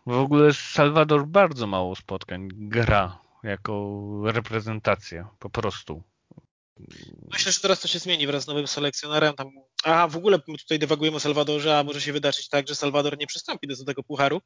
No. 0.07 0.14
W 0.14 0.18
ogóle 0.18 0.53
Salwador 0.53 1.27
bardzo 1.27 1.66
mało 1.66 1.96
spotkań 1.96 2.48
gra 2.53 3.18
jako 3.42 4.03
reprezentacja, 4.24 5.29
po 5.38 5.50
prostu. 5.50 6.03
Myślę, 7.32 7.52
że 7.52 7.60
teraz 7.60 7.80
to 7.80 7.88
się 7.88 7.98
zmieni 7.98 8.26
wraz 8.26 8.44
z 8.44 8.46
nowym 8.46 8.66
selekcjonerem. 8.66 9.34
Tam... 9.34 9.50
A 9.84 10.08
w 10.08 10.16
ogóle 10.16 10.38
my 10.48 10.58
tutaj 10.58 10.78
dewagujemy 10.78 11.16
o 11.16 11.20
Salwadorze, 11.20 11.78
a 11.78 11.84
może 11.84 12.00
się 12.00 12.12
wydarzyć 12.12 12.48
tak, 12.48 12.68
że 12.68 12.74
Salwador 12.74 13.18
nie 13.18 13.26
przystąpi 13.26 13.66
do 13.66 13.84
tego 13.84 14.02
pucharu, 14.02 14.40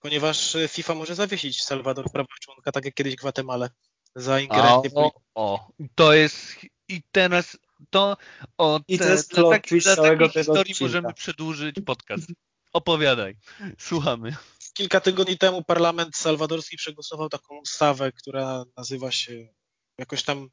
ponieważ 0.00 0.56
FIFA 0.68 0.94
może 0.94 1.14
zawiesić 1.14 1.62
Salwador 1.62 2.08
w 2.08 2.12
prawach 2.12 2.38
członka, 2.40 2.72
tak 2.72 2.84
jak 2.84 2.94
kiedyś 2.94 3.16
Gwatemalę 3.16 3.70
za 4.14 4.40
ingerencję 4.40 4.90
o, 4.94 5.12
o, 5.34 5.54
o, 5.54 5.68
to 5.94 6.12
jest 6.12 6.56
i 6.88 7.02
teraz 7.12 7.58
to 7.90 8.16
o 8.58 8.80
I 8.88 8.98
to 8.98 9.04
te, 9.04 9.10
jest 9.10 9.30
plot 9.30 9.50
taki, 9.50 9.78
dla 9.78 9.96
takiej 9.96 10.28
historii 10.28 10.74
możemy 10.80 11.14
przedłużyć 11.14 11.76
podcast. 11.86 12.26
Opowiadaj, 12.72 13.36
słuchamy. 13.78 14.36
Kilka 14.74 15.00
tygodni 15.00 15.38
temu 15.38 15.64
parlament 15.64 16.16
salwadorski 16.16 16.76
przegłosował 16.76 17.28
taką 17.28 17.58
ustawę, 17.58 18.12
która 18.12 18.64
nazywa 18.76 19.10
się 19.10 19.48
jakoś 19.98 20.22
tam 20.22 20.48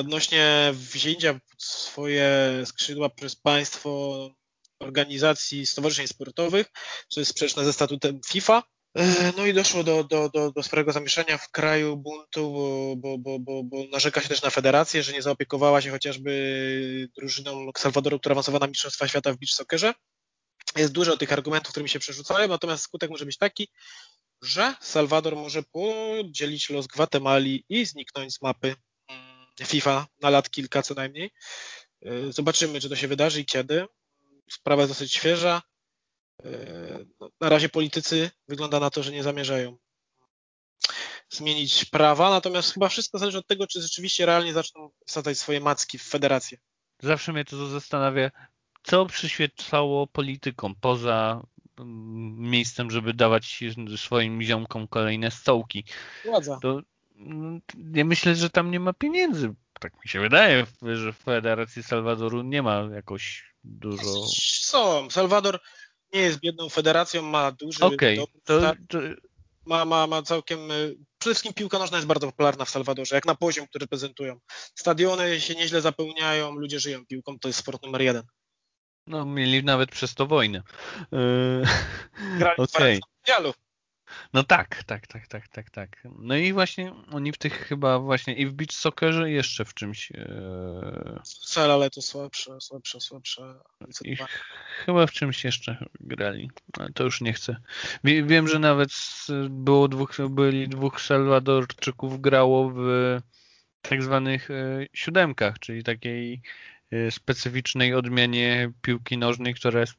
odnośnie 0.00 0.72
wzięcia 0.74 1.34
pod 1.34 1.62
swoje 1.62 2.62
skrzydła 2.66 3.08
przez 3.08 3.36
państwo 3.36 4.30
organizacji 4.80 5.66
stowarzyszeń 5.66 6.06
sportowych, 6.06 6.66
co 7.08 7.20
jest 7.20 7.30
sprzeczne 7.30 7.64
ze 7.64 7.72
statutem 7.72 8.20
FIFA. 8.26 8.62
Yy, 8.94 9.04
no 9.36 9.46
i 9.46 9.54
doszło 9.54 9.84
do, 9.84 10.04
do, 10.04 10.28
do, 10.28 10.52
do 10.52 10.62
sporego 10.62 10.92
zamieszania 10.92 11.38
w 11.38 11.50
kraju, 11.50 11.96
buntu, 11.96 12.52
bo, 12.52 12.96
bo, 12.96 13.18
bo, 13.18 13.38
bo, 13.38 13.64
bo 13.64 13.84
narzeka 13.92 14.20
się 14.20 14.28
też 14.28 14.42
na 14.42 14.50
federację, 14.50 15.02
że 15.02 15.12
nie 15.12 15.22
zaopiekowała 15.22 15.80
się 15.80 15.90
chociażby 15.90 17.08
drużyną 17.16 17.70
Salwadoru, 17.78 18.18
która 18.20 18.32
awansowała 18.32 18.60
na 18.60 18.66
Mistrzostwa 18.66 19.08
Świata 19.08 19.32
w 19.32 19.36
beach 19.36 19.54
soccerze. 19.54 19.94
Jest 20.76 20.92
dużo 20.92 21.16
tych 21.16 21.32
argumentów, 21.32 21.70
którymi 21.70 21.88
się 21.88 21.98
przerzucają, 21.98 22.48
natomiast 22.48 22.84
skutek 22.84 23.10
może 23.10 23.26
być 23.26 23.38
taki, 23.38 23.68
że 24.42 24.74
Salwador 24.80 25.36
może 25.36 25.62
podzielić 25.62 26.70
los 26.70 26.86
Gwatemali 26.86 27.64
i 27.68 27.86
zniknąć 27.86 28.34
z 28.34 28.42
mapy 28.42 28.76
FIFA 29.62 30.06
na 30.20 30.30
lat 30.30 30.50
kilka 30.50 30.82
co 30.82 30.94
najmniej. 30.94 31.30
Y, 32.06 32.32
zobaczymy, 32.32 32.80
czy 32.80 32.88
to 32.88 32.96
się 32.96 33.08
wydarzy 33.08 33.40
i 33.40 33.44
kiedy. 33.44 33.86
Sprawa 34.50 34.82
jest 34.82 34.90
dosyć 34.90 35.12
świeża. 35.12 35.62
Y, 36.44 37.06
no, 37.20 37.30
na 37.40 37.48
razie 37.48 37.68
politycy 37.68 38.30
wygląda 38.48 38.80
na 38.80 38.90
to, 38.90 39.02
że 39.02 39.12
nie 39.12 39.22
zamierzają 39.22 39.76
zmienić 41.30 41.84
prawa, 41.84 42.30
natomiast 42.30 42.74
chyba 42.74 42.88
wszystko 42.88 43.18
zależy 43.18 43.38
od 43.38 43.46
tego, 43.46 43.66
czy 43.66 43.82
rzeczywiście 43.82 44.26
realnie 44.26 44.52
zaczną 44.52 44.90
wsadzać 45.06 45.38
swoje 45.38 45.60
macki 45.60 45.98
w 45.98 46.02
federację. 46.02 46.58
Zawsze 47.02 47.32
mnie 47.32 47.44
to 47.44 47.66
zastanawia, 47.66 48.30
co 48.82 49.06
przyświecało 49.06 50.06
politykom 50.06 50.74
poza 50.80 51.46
miejscem, 52.36 52.90
żeby 52.90 53.14
dawać 53.14 53.62
swoim 53.96 54.42
ziomkom 54.42 54.88
kolejne 54.88 55.30
stołki. 55.30 55.84
Władza. 56.24 56.58
To 56.62 56.70
mm, 56.70 56.84
ja 57.94 58.04
myślę, 58.04 58.34
że 58.34 58.50
tam 58.50 58.70
nie 58.70 58.80
ma 58.80 58.92
pieniędzy. 58.92 59.54
Tak 59.80 59.92
mi 60.04 60.08
się 60.08 60.20
wydaje, 60.20 60.66
że 60.82 61.12
w 61.12 61.18
Federacji 61.18 61.82
Salwadoru 61.82 62.42
nie 62.42 62.62
ma 62.62 62.88
jakoś 62.94 63.54
dużo. 63.64 64.26
Są. 64.60 65.10
Salwador 65.10 65.60
nie 66.12 66.20
jest 66.20 66.40
biedną 66.40 66.68
federacją, 66.68 67.22
ma 67.22 67.52
duży. 67.52 67.84
Okej, 67.84 68.18
okay. 68.18 68.34
to, 68.44 68.60
to... 68.88 68.98
Ma, 69.66 69.84
ma, 69.84 70.06
ma 70.06 70.22
całkiem. 70.22 70.70
Y, 70.70 70.96
przede 71.18 71.34
wszystkim 71.34 71.52
piłka 71.52 71.78
nożna 71.78 71.96
jest 71.96 72.06
bardzo 72.06 72.26
popularna 72.26 72.64
w 72.64 72.70
Salwadorze, 72.70 73.14
jak 73.14 73.26
na 73.26 73.34
poziom, 73.34 73.66
który 73.66 73.86
prezentują. 73.86 74.40
Stadiony 74.74 75.40
się 75.40 75.54
nieźle 75.54 75.80
zapełniają, 75.80 76.52
ludzie 76.52 76.80
żyją 76.80 77.06
piłką, 77.06 77.38
to 77.38 77.48
jest 77.48 77.58
sport 77.58 77.82
numer 77.82 78.02
jeden. 78.02 78.22
No, 79.06 79.24
mieli 79.24 79.64
nawet 79.64 79.90
przez 79.90 80.14
to 80.14 80.26
wojnę. 80.26 80.62
Yy, 81.12 81.62
Grali 82.38 82.56
okay. 82.56 82.98
w 83.22 83.60
No 84.32 84.44
tak, 84.44 84.84
tak, 84.84 85.06
tak, 85.06 85.26
tak, 85.26 85.48
tak, 85.48 85.70
tak. 85.70 86.02
No 86.18 86.36
i 86.36 86.52
właśnie 86.52 86.92
oni 87.12 87.32
w 87.32 87.38
tych 87.38 87.66
chyba 87.66 87.98
właśnie 87.98 88.34
i 88.34 88.46
w 88.46 88.52
beach 88.52 88.72
soccerze 88.72 89.30
jeszcze 89.30 89.64
w 89.64 89.74
czymś. 89.74 90.12
E... 90.12 91.20
Cel, 91.24 91.70
ale 91.70 91.90
to 91.90 92.02
słabsze, 92.02 92.60
słabsze, 92.60 93.00
słabsze. 93.00 93.54
I 94.04 94.16
chyba 94.84 95.06
w 95.06 95.12
czymś 95.12 95.44
jeszcze 95.44 95.84
grali, 96.00 96.50
ale 96.78 96.92
to 96.92 97.04
już 97.04 97.20
nie 97.20 97.32
chcę. 97.32 97.56
Wiem, 98.04 98.48
że 98.48 98.58
nawet 98.58 98.90
było 99.50 99.88
dwóch, 99.88 100.16
byli 100.30 100.68
dwóch 100.68 101.00
Salwadorczyków 101.00 102.20
grało 102.20 102.70
w 102.70 102.80
tak 103.88 104.02
zwanych 104.02 104.50
e, 104.50 104.86
siódemkach, 104.92 105.58
czyli 105.58 105.84
takiej 105.84 106.42
e, 106.90 107.10
specyficznej 107.10 107.94
odmianie 107.94 108.72
piłki 108.82 109.18
nożnej, 109.18 109.54
która 109.54 109.80
jest 109.80 109.94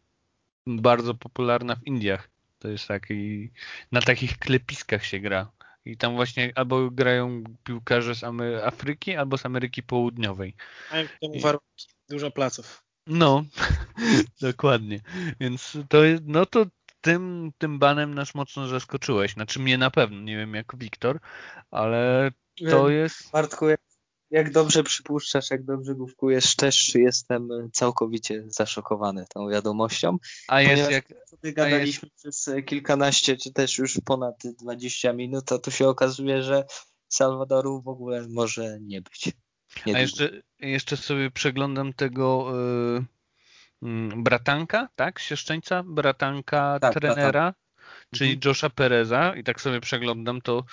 bardzo 0.67 1.13
popularna 1.13 1.75
w 1.75 1.87
Indiach. 1.87 2.34
To 2.59 2.67
jest 2.67 2.87
taki, 2.87 3.51
na 3.91 4.01
takich 4.01 4.37
klepiskach 4.37 5.05
się 5.05 5.19
gra. 5.19 5.51
I 5.85 5.97
tam 5.97 6.15
właśnie 6.15 6.51
albo 6.55 6.91
grają 6.91 7.43
piłkarze 7.63 8.15
z 8.15 8.23
Afryki, 8.63 9.15
albo 9.15 9.37
z 9.37 9.45
Ameryki 9.45 9.83
Południowej. 9.83 10.55
Jak 10.91 11.07
to 11.07 11.39
warunki? 11.39 11.87
Dużo 12.09 12.31
placów. 12.31 12.83
No, 13.07 13.43
dokładnie. 14.41 14.99
Więc 15.39 15.77
to 15.89 16.03
jest, 16.03 16.23
no 16.25 16.45
to 16.45 16.65
tym, 17.01 17.51
tym 17.57 17.79
banem 17.79 18.13
nas 18.13 18.35
mocno 18.35 18.67
zaskoczyłeś. 18.67 19.33
Znaczy 19.33 19.59
mnie 19.59 19.77
na 19.77 19.91
pewno, 19.91 20.21
nie 20.21 20.37
wiem 20.37 20.53
jak 20.53 20.75
Wiktor, 20.77 21.19
ale 21.71 22.31
to 22.69 22.89
jest... 22.89 23.31
Bartku, 23.31 23.69
jak 23.69 23.81
dobrze 24.51 24.83
przypuszczasz, 24.83 25.51
jak 25.51 25.63
dobrze 25.63 25.95
główkujesz, 25.95 26.55
też 26.55 26.95
jestem 26.95 27.49
całkowicie 27.73 28.43
zaszokowany 28.47 29.25
tą 29.33 29.49
wiadomością. 29.49 30.17
A 30.47 30.61
jest 30.61 30.91
jak... 30.91 31.05
Sobie 31.25 31.53
gadaliśmy 31.53 32.09
jest... 32.25 32.43
przez 32.43 32.65
kilkanaście, 32.65 33.37
czy 33.37 33.53
też 33.53 33.77
już 33.77 33.99
ponad 34.05 34.35
20 34.59 35.13
minut, 35.13 35.51
a 35.51 35.57
tu 35.57 35.71
się 35.71 35.87
okazuje, 35.87 36.43
że 36.43 36.65
Salwadoru 37.07 37.81
w 37.81 37.87
ogóle 37.87 38.27
może 38.29 38.77
nie 38.81 39.01
być. 39.01 39.31
Nie 39.85 39.95
a 39.95 39.99
jeszcze, 39.99 40.29
jeszcze 40.59 40.97
sobie 40.97 41.31
przeglądam 41.31 41.93
tego 41.93 42.51
yy, 43.81 44.23
bratanka, 44.23 44.89
tak? 44.95 45.19
Sieszczeńca? 45.19 45.83
Bratanka 45.83 46.77
tak, 46.81 46.93
trenera, 46.93 47.31
bratanka. 47.31 47.59
czyli 48.15 48.33
mhm. 48.33 48.49
Josha 48.49 48.69
Pereza 48.69 49.35
i 49.35 49.43
tak 49.43 49.61
sobie 49.61 49.81
przeglądam, 49.81 50.41
to 50.41 50.63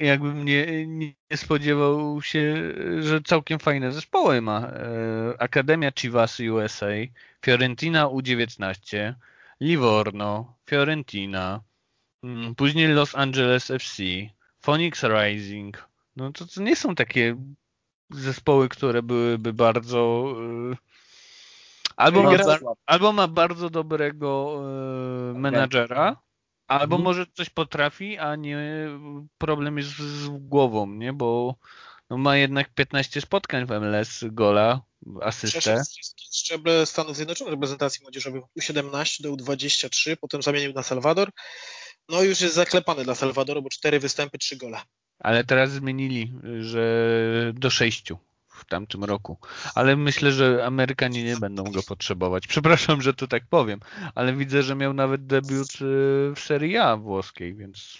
jakbym 0.00 0.44
nie, 0.44 0.86
nie 0.86 1.12
spodziewał 1.36 2.22
się, 2.22 2.72
że 3.00 3.20
całkiem 3.20 3.58
fajne 3.58 3.92
zespoły 3.92 4.40
ma. 4.40 4.60
E, 4.60 5.34
Akademia 5.38 5.92
Chivas 5.92 6.40
USA, 6.40 6.86
Fiorentina 7.44 8.06
U19, 8.06 9.14
Livorno, 9.60 10.56
Fiorentina, 10.70 11.60
mm, 12.22 12.54
później 12.54 12.88
Los 12.88 13.14
Angeles 13.14 13.70
FC, 13.70 14.02
Phoenix 14.60 15.02
Rising. 15.02 15.88
No 16.16 16.32
to, 16.32 16.46
to 16.46 16.62
nie 16.62 16.76
są 16.76 16.94
takie 16.94 17.36
zespoły, 18.10 18.68
które 18.68 19.02
byłyby 19.02 19.52
bardzo 19.52 20.34
e, 20.72 20.76
albo 21.96 22.22
ma, 22.22 22.30
albo 22.86 23.12
ma 23.12 23.28
bardzo 23.28 23.70
dobrego 23.70 24.60
e, 25.30 25.38
menadżera, 25.38 26.16
Albo 26.68 26.96
mhm. 26.96 27.02
może 27.02 27.26
coś 27.34 27.50
potrafi, 27.50 28.18
a 28.18 28.36
nie 28.36 28.58
problem 29.38 29.78
jest 29.78 29.90
z 29.90 30.28
głową, 30.28 30.86
nie? 30.86 31.12
Bo 31.12 31.54
no, 32.10 32.18
ma 32.18 32.36
jednak 32.36 32.74
15 32.74 33.20
spotkań 33.20 33.66
w 33.66 33.70
MLS, 33.70 34.24
gola, 34.24 34.82
asystę. 35.22 35.82
Szczeble 36.32 36.86
Stanów 36.86 37.16
Zjednoczonych 37.16 37.52
reprezentacji 37.52 38.02
młodzieżowej 38.02 38.42
U17 38.60 39.22
do 39.22 39.32
U23, 39.32 40.16
potem 40.16 40.42
zamienił 40.42 40.72
na 40.72 40.82
Salwador. 40.82 41.30
No 42.08 42.22
już 42.22 42.40
jest 42.40 42.54
zaklepany 42.54 43.04
dla 43.04 43.14
Salwadoru, 43.14 43.62
bo 43.62 43.70
4 43.70 44.00
występy, 44.00 44.38
3 44.38 44.56
gole. 44.56 44.80
Ale 45.18 45.44
teraz 45.44 45.70
zmienili, 45.70 46.32
że 46.60 47.52
do 47.54 47.70
6 47.70 48.12
w 48.58 48.64
tamtym 48.64 49.04
roku. 49.04 49.38
Ale 49.74 49.96
myślę, 49.96 50.32
że 50.32 50.66
Amerykanie 50.66 51.24
nie 51.24 51.36
będą 51.36 51.64
go 51.64 51.82
potrzebować. 51.82 52.46
Przepraszam, 52.46 53.02
że 53.02 53.14
to 53.14 53.26
tak 53.26 53.42
powiem, 53.50 53.80
ale 54.14 54.32
widzę, 54.32 54.62
że 54.62 54.74
miał 54.74 54.94
nawet 54.94 55.26
debiut 55.26 55.74
y, 55.74 55.76
w 56.34 56.40
Serie 56.40 56.84
A 56.84 56.96
włoskiej, 56.96 57.54
więc... 57.54 57.98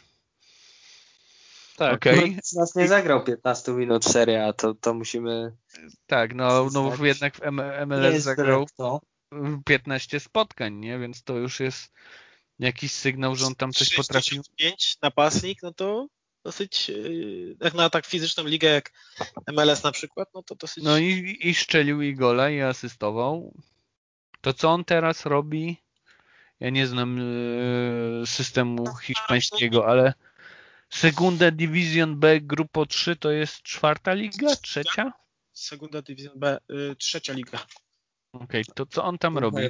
Tak, 1.76 1.94
okay. 1.94 2.14
no, 2.16 2.60
nas 2.60 2.74
nie 2.74 2.88
zagrał 2.88 3.24
15 3.24 3.72
minut 3.72 4.04
Serie 4.04 4.46
A, 4.46 4.52
to, 4.52 4.74
to 4.74 4.94
musimy... 4.94 5.52
Tak, 6.06 6.34
no, 6.34 6.68
no 6.72 7.04
jednak 7.04 7.36
w 7.36 7.40
MLS 7.86 8.22
zagrał 8.22 8.66
15 9.64 10.20
spotkań, 10.20 10.74
nie? 10.74 10.98
Więc 10.98 11.22
to 11.22 11.36
już 11.36 11.60
jest 11.60 11.92
jakiś 12.58 12.92
sygnał, 12.92 13.36
że 13.36 13.46
on 13.46 13.54
tam 13.54 13.72
coś 13.72 13.94
potrafił. 13.94 14.42
5 14.56 14.96
napastnik, 15.02 15.62
no 15.62 15.72
to 15.72 16.08
dosyć, 16.48 16.90
y, 16.90 17.56
jak 17.60 17.74
na 17.74 17.90
tak 17.90 18.06
fizyczną 18.06 18.44
ligę 18.44 18.68
jak 18.68 18.92
MLS 19.52 19.82
na 19.82 19.92
przykład, 19.92 20.28
no 20.34 20.42
to 20.42 20.54
dosyć... 20.54 20.84
No 20.84 20.98
i, 20.98 21.38
i 21.40 21.54
szczelił 21.54 22.02
i 22.02 22.14
gola 22.14 22.50
i 22.50 22.60
asystował. 22.60 23.54
To 24.40 24.52
co 24.52 24.70
on 24.70 24.84
teraz 24.84 25.26
robi? 25.26 25.76
Ja 26.60 26.70
nie 26.70 26.86
znam 26.86 27.18
y, 27.18 28.26
systemu 28.26 28.96
hiszpańskiego, 28.96 29.86
ale 29.86 30.14
Segunda 30.90 31.50
Division 31.50 32.16
B 32.16 32.40
Grupo 32.40 32.86
3 32.86 33.16
to 33.16 33.30
jest 33.30 33.62
czwarta 33.62 34.12
liga? 34.12 34.56
Trzecia? 34.56 35.12
Segunda 35.52 36.02
Division 36.02 36.38
B, 36.38 36.58
y, 36.70 36.96
trzecia 36.96 37.32
liga. 37.32 37.58
Okej, 38.32 38.62
okay, 38.62 38.74
to 38.74 38.86
co 38.86 39.04
on 39.04 39.18
tam 39.18 39.38
robi? 39.38 39.62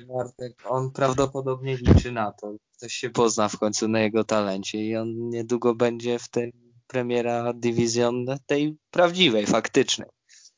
On 0.64 0.90
prawdopodobnie 0.90 1.76
liczy 1.76 2.12
na 2.12 2.32
to. 2.32 2.54
Ktoś 2.76 2.94
się 2.94 3.10
pozna 3.10 3.48
w 3.48 3.58
końcu 3.58 3.88
na 3.88 4.00
jego 4.00 4.24
talencie 4.24 4.84
i 4.84 4.96
on 4.96 5.28
niedługo 5.28 5.74
będzie 5.74 6.18
w 6.18 6.28
tej 6.28 6.67
premiera 6.88 7.52
Division 7.52 8.26
tej 8.46 8.76
prawdziwej, 8.90 9.46
faktycznej. 9.46 10.08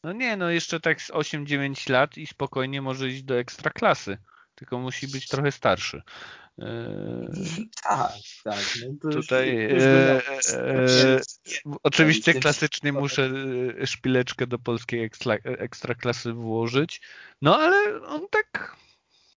No 0.04 0.12
nie, 0.12 0.36
no 0.36 0.50
jeszcze 0.50 0.80
tak 0.80 1.02
z 1.02 1.10
8-9 1.10 1.90
lat 1.90 2.18
i 2.18 2.26
spokojnie 2.26 2.82
może 2.82 3.08
iść 3.08 3.22
do 3.22 3.38
ekstraklasy. 3.38 4.18
Tylko 4.54 4.78
musi 4.78 5.08
być 5.08 5.28
trochę 5.28 5.52
starszy. 5.52 6.02
Eee, 6.58 7.68
tak, 7.82 8.12
tak. 8.44 8.64
No 9.04 9.10
tutaj 9.10 9.54
już, 9.54 9.82
e, 9.82 10.22
e, 10.52 11.20
oczywiście 11.82 12.34
klasycznie 12.34 12.92
muszę 12.92 13.30
e, 13.80 13.86
szpileczkę 13.86 14.46
do 14.46 14.58
polskiej 14.58 15.04
ekstra, 15.04 15.34
ekstraklasy 15.44 16.32
włożyć. 16.32 17.00
No 17.42 17.58
ale 17.58 18.02
on 18.02 18.28
tak. 18.30 18.76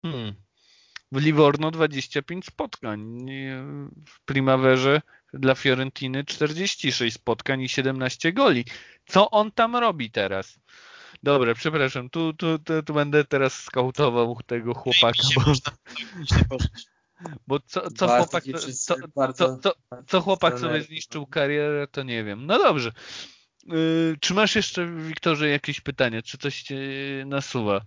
Hmm, 0.02 0.34
w 1.12 1.16
Livorno 1.16 1.70
25 1.70 2.46
spotkań. 2.46 3.26
W 4.06 4.24
Primaverze 4.24 5.02
dla 5.32 5.54
Fiorentiny 5.54 6.24
46 6.24 7.16
spotkań 7.16 7.62
i 7.62 7.68
17 7.68 8.32
goli. 8.32 8.64
Co 9.06 9.30
on 9.30 9.52
tam 9.52 9.76
robi 9.76 10.10
teraz? 10.10 10.58
Dobra, 11.22 11.54
przepraszam, 11.54 12.10
tu, 12.10 12.32
tu, 12.32 12.58
tu, 12.58 12.82
tu 12.82 12.94
będę 12.94 13.24
teraz 13.24 13.54
skautował 13.54 14.38
tego 14.46 14.74
chłopaka. 14.74 15.22
Bo, 16.48 16.56
bo 17.46 17.60
co, 17.60 17.90
co 17.90 18.08
chłopak, 18.08 18.44
co, 19.34 19.58
co, 19.58 19.72
co, 20.06 20.20
chłopak 20.20 20.58
sobie 20.58 20.82
zniszczył 20.82 21.26
karierę, 21.26 21.86
to 21.86 22.02
nie 22.02 22.24
wiem. 22.24 22.46
No 22.46 22.58
dobrze. 22.58 22.92
Yy, 23.66 24.16
czy 24.20 24.34
masz 24.34 24.56
jeszcze, 24.56 24.86
Wiktorze, 24.86 25.48
jakieś 25.48 25.80
pytanie? 25.80 26.22
Czy 26.22 26.38
coś 26.38 26.62
cię 26.62 26.78
nasuwa? 27.26 27.80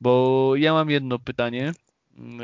Bo 0.00 0.52
ja 0.56 0.72
mam 0.72 0.90
jedno 0.90 1.18
pytanie. 1.18 1.72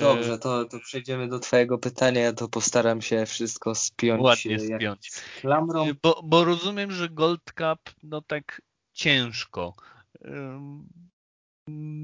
Dobrze, 0.00 0.38
to, 0.38 0.64
to 0.64 0.80
przejdziemy 0.80 1.28
do 1.28 1.38
Twojego 1.38 1.78
pytania. 1.78 2.20
Ja 2.20 2.32
to 2.32 2.48
postaram 2.48 3.02
się 3.02 3.26
wszystko 3.26 3.74
spiąć. 3.74 4.22
Ładnie 4.22 4.56
e, 4.56 4.58
spiąć. 4.58 5.10
Klamrą. 5.40 5.86
Bo, 6.02 6.20
bo 6.24 6.44
rozumiem, 6.44 6.92
że 6.92 7.08
Gold 7.08 7.44
Cup 7.44 7.94
no 8.02 8.22
tak 8.22 8.62
ciężko. 8.92 9.74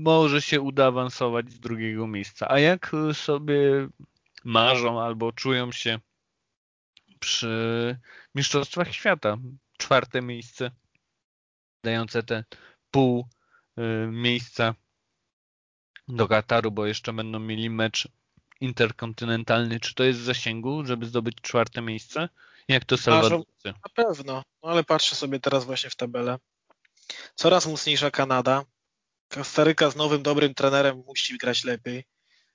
Może 0.03 0.43
się 0.43 0.61
uda 0.61 0.87
awansować 0.87 1.53
z 1.53 1.61
drugiego 1.61 2.07
miejsca. 2.07 2.51
A 2.51 2.59
jak 2.59 2.93
sobie 3.13 3.89
marzą 4.45 5.01
albo 5.01 5.33
czują 5.33 5.73
się 5.73 5.99
przy 7.21 7.99
Mistrzostwach 8.35 8.93
Świata? 8.93 9.37
Czwarte 9.79 10.23
miejsce, 10.23 10.71
dające 11.85 12.23
te 12.23 12.45
pół 12.91 13.29
y, 13.79 13.83
miejsca 14.11 14.75
do 16.09 16.29
Kataru, 16.29 16.71
bo 16.71 16.87
jeszcze 16.87 17.13
będą 17.13 17.39
mieli 17.39 17.71
mecz 17.71 18.09
interkontynentalny. 18.61 19.81
Czy 19.81 19.95
to 19.95 20.05
jest 20.05 20.21
w 20.21 20.25
zasięgu, 20.25 20.87
żeby 20.87 21.07
zdobyć 21.07 21.37
czwarte 21.43 21.83
miejsce? 21.83 22.29
Jak 22.69 22.85
to 22.85 22.97
Salwadorcy? 22.97 23.65
Na 23.65 24.05
pewno, 24.05 24.43
no 24.63 24.71
ale 24.71 24.85
patrzę 24.85 25.17
sobie 25.17 25.41
teraz 25.41 25.65
właśnie 25.65 25.91
w 25.91 25.97
tabelę. 25.97 26.39
Coraz 27.35 27.67
mocniejsza 27.67 28.11
Kanada. 28.11 28.65
Kastaryka 29.29 29.91
z 29.91 29.97
nowym, 29.97 30.23
dobrym 30.23 30.55
trenerem 30.55 31.03
musi 31.07 31.39
grać 31.39 31.65
lepiej. 31.65 32.05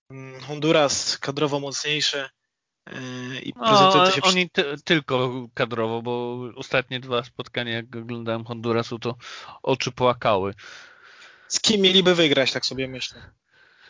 Mm, 0.10 0.42
Honduras 0.42 1.18
kadrowo 1.18 1.60
mocniejszy. 1.60 2.30
Yy, 2.88 3.40
I 3.40 3.54
no, 3.56 4.12
się... 4.12 4.22
Oni 4.22 4.50
ty 4.50 4.64
tylko 4.84 5.48
kadrowo, 5.54 6.02
bo 6.02 6.40
ostatnie 6.56 7.00
dwa 7.00 7.24
spotkania, 7.24 7.74
jak 7.74 7.96
oglądałem 7.96 8.46
Hondurasu, 8.46 9.00
to 9.00 9.16
oczy 9.64 9.92
płakały. 9.92 10.54
Z 11.50 11.60
kim 11.60 11.82
mieliby 11.82 12.16
wygrać, 12.16 12.52
tak 12.52 12.66
sobie 12.66 12.88
myślę. 12.88 13.32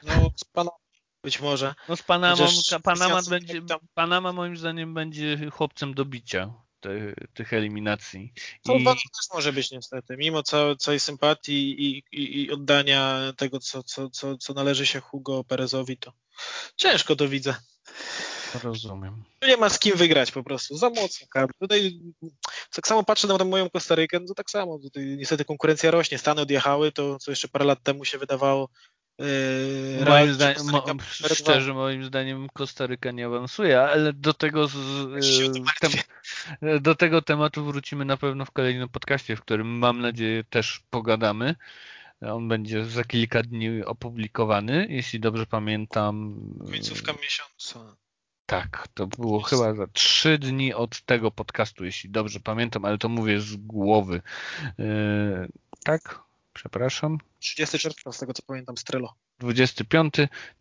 No, 0.03 0.31
z 0.35 0.43
Panamą. 0.43 0.77
być 1.23 1.39
może. 1.39 1.75
No 1.89 1.95
z 1.95 2.03
Panamą, 2.03 2.47
Panama, 2.83 3.21
będzie, 3.29 3.61
Panama 3.93 4.33
moim 4.33 4.57
zdaniem 4.57 4.93
będzie 4.93 5.49
chłopcem 5.51 5.93
do 5.93 6.05
bicia 6.05 6.53
te, 6.79 6.89
tych 7.33 7.53
eliminacji. 7.53 8.33
To 8.63 8.75
I... 8.75 8.85
też 8.85 9.27
może 9.33 9.53
być 9.53 9.71
niestety, 9.71 10.17
mimo 10.17 10.43
całej, 10.43 10.77
całej 10.77 10.99
sympatii 10.99 11.85
i, 11.85 12.03
i, 12.11 12.41
i 12.41 12.51
oddania 12.51 13.33
tego, 13.37 13.59
co, 13.59 13.83
co, 13.83 14.09
co, 14.09 14.37
co 14.37 14.53
należy 14.53 14.85
się 14.85 14.99
Hugo 14.99 15.43
Perezowi, 15.43 15.97
to 15.97 16.13
ciężko 16.75 17.15
to 17.15 17.27
widzę. 17.27 17.55
Rozumiem. 18.63 19.23
Nie 19.47 19.57
ma 19.57 19.69
z 19.69 19.79
kim 19.79 19.97
wygrać 19.97 20.31
po 20.31 20.43
prostu. 20.43 20.77
Za 20.77 20.89
mocno. 20.89 21.27
Tutaj 21.59 21.99
tak 22.75 22.87
samo 22.87 23.03
patrzę 23.03 23.27
na 23.27 23.45
moją 23.45 23.69
Kostarykę, 23.69 24.19
no 24.19 24.27
to 24.27 24.33
tak 24.33 24.49
samo. 24.49 24.79
Tutaj 24.79 25.15
niestety 25.17 25.45
konkurencja 25.45 25.91
rośnie. 25.91 26.17
Stany 26.17 26.41
odjechały, 26.41 26.91
to 26.91 27.19
co 27.19 27.31
jeszcze 27.31 27.47
parę 27.47 27.65
lat 27.65 27.83
temu 27.83 28.05
się 28.05 28.17
wydawało 28.17 28.69
Yy, 29.19 30.05
moim 30.05 30.33
zdaniem, 30.33 30.65
mo, 30.71 30.85
szczerze, 31.11 31.73
moim 31.73 32.05
zdaniem 32.05 32.47
Kostaryka 32.53 33.11
nie 33.11 33.25
awansuje, 33.25 33.81
ale 33.81 34.13
do 34.13 34.33
tego, 34.33 34.67
z, 34.67 34.75
tem, 35.79 35.91
do 36.81 36.95
tego 36.95 37.21
tematu 37.21 37.65
wrócimy 37.65 38.05
na 38.05 38.17
pewno 38.17 38.45
w 38.45 38.51
kolejnym 38.51 38.89
podcaście, 38.89 39.35
w 39.35 39.41
którym 39.41 39.67
mam 39.67 40.01
nadzieję 40.01 40.43
też 40.43 40.81
pogadamy. 40.89 41.55
On 42.21 42.47
będzie 42.47 42.85
za 42.85 43.03
kilka 43.03 43.43
dni 43.43 43.83
opublikowany, 43.83 44.87
jeśli 44.89 45.19
dobrze 45.19 45.45
pamiętam. 45.45 46.35
Końcówka 46.71 47.13
miesiąca. 47.21 47.95
Tak, 48.49 48.87
to 48.93 49.07
było 49.07 49.41
chyba 49.41 49.73
za 49.73 49.87
trzy 49.87 50.37
dni 50.37 50.73
od 50.73 51.01
tego 51.01 51.31
podcastu, 51.31 51.85
jeśli 51.85 52.09
dobrze 52.09 52.39
pamiętam, 52.39 52.85
ale 52.85 52.97
to 52.97 53.09
mówię 53.09 53.41
z 53.41 53.55
głowy. 53.55 54.21
Yy, 54.77 55.47
tak? 55.83 56.19
Przepraszam. 56.53 57.17
30 57.39 57.79
czerwca, 57.79 58.11
z 58.11 58.19
tego 58.19 58.33
co 58.33 58.43
pamiętam, 58.43 58.77
Strelo. 58.77 59.13
25, 59.39 60.13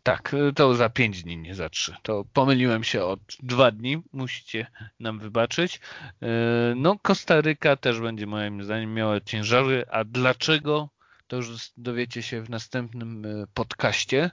tak, 0.03 0.35
to 0.55 0.75
za 0.75 0.89
5 0.89 1.23
dni, 1.23 1.37
nie 1.37 1.55
za 1.55 1.69
3. 1.69 1.95
To 2.03 2.25
pomyliłem 2.33 2.83
się 2.83 3.03
od 3.03 3.19
2 3.43 3.71
dni, 3.71 4.01
musicie 4.13 4.67
nam 4.99 5.19
wybaczyć. 5.19 5.79
Yy, 6.21 6.27
no, 6.75 6.99
Kostaryka 7.01 7.75
też 7.75 7.99
będzie 7.99 8.27
moim 8.27 8.63
zdaniem 8.63 8.93
miała 8.93 9.21
ciężary, 9.21 9.85
a 9.91 10.03
dlaczego? 10.03 10.89
To 11.27 11.35
już 11.35 11.71
dowiecie 11.77 12.23
się 12.23 12.41
w 12.41 12.49
następnym 12.49 13.23
yy, 13.23 13.47
podcaście 13.53 14.31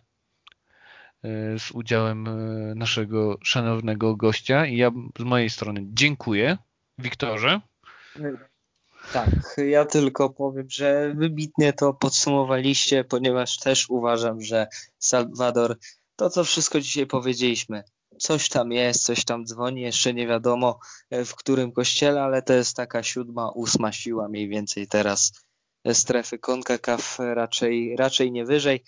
z 1.59 1.71
udziałem 1.71 2.29
naszego 2.79 3.39
szanownego 3.43 4.17
gościa. 4.17 4.67
I 4.67 4.77
ja 4.77 4.91
z 5.19 5.23
mojej 5.23 5.51
strony 5.51 5.81
dziękuję. 5.85 6.59
Wiktorze. 6.99 7.61
Tak, 9.13 9.31
ja 9.57 9.85
tylko 9.85 10.31
powiem, 10.31 10.67
że 10.71 11.15
wybitnie 11.15 11.73
to 11.73 11.95
podsumowaliście, 11.95 13.05
ponieważ 13.05 13.59
też 13.59 13.91
uważam, 13.91 14.41
że 14.41 14.67
Salwador, 14.99 15.79
to 16.17 16.31
co 16.31 16.45
wszystko 16.45 16.81
dzisiaj 16.81 17.07
powiedzieliśmy, 17.07 17.83
coś 18.19 18.49
tam 18.49 18.73
jest, 18.73 19.05
coś 19.05 19.25
tam 19.25 19.45
dzwoni, 19.45 19.81
jeszcze 19.81 20.15
nie 20.15 20.27
wiadomo 20.27 20.79
e, 21.11 21.25
w 21.25 21.35
którym 21.35 21.73
kościele, 21.73 22.23
ale 22.23 22.43
to 22.43 22.53
jest 22.53 22.77
taka 22.77 23.03
siódma, 23.03 23.51
ósma 23.51 23.93
siła 23.93 24.29
mniej 24.29 24.49
więcej 24.49 24.87
teraz 24.89 25.33
strefy 25.93 26.39
CONCACAF 26.39 27.19
raczej, 27.19 27.97
raczej 27.97 28.33
nie 28.33 28.45
wyżej. 28.45 28.85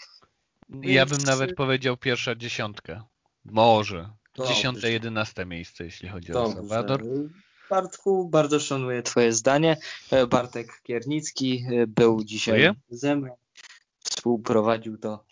Więc... 0.69 0.87
Ja 0.87 1.07
bym 1.07 1.19
nawet 1.19 1.55
powiedział 1.55 1.97
pierwsza 1.97 2.35
dziesiątka. 2.35 3.05
Może. 3.45 4.11
Dziesiąte, 4.49 4.93
jedenaste 4.93 5.47
miejsce, 5.47 5.85
jeśli 5.85 6.09
chodzi 6.09 6.33
Dobrze. 6.33 6.53
o 6.53 6.55
Salwador. 6.55 7.05
Bartku, 7.71 8.29
bardzo 8.29 8.61
szanuję 8.61 9.03
Twoje 9.03 9.33
zdanie. 9.33 9.77
E, 10.11 10.27
Bartek 10.27 10.81
Kiernicki 10.83 11.65
e, 11.73 11.87
był 11.87 12.25
dzisiaj 12.25 12.71
ze 12.89 13.17
mną. 13.17 13.37
Współprowadził 13.99 14.99
to, 14.99 15.25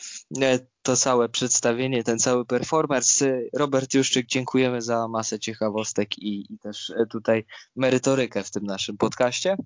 e, 0.42 0.58
to 0.82 0.96
całe 0.96 1.28
przedstawienie, 1.28 2.04
ten 2.04 2.18
cały 2.18 2.46
performance. 2.46 3.40
Robert 3.52 3.94
Juszczyk, 3.94 4.26
dziękujemy 4.26 4.82
za 4.82 5.08
masę 5.08 5.38
ciekawostek 5.38 6.18
i, 6.18 6.54
i 6.54 6.58
też 6.58 6.92
tutaj 7.10 7.44
merytorykę 7.76 8.42
w 8.42 8.50
tym 8.50 8.64
naszym 8.64 8.96
podcaście. 8.96 9.56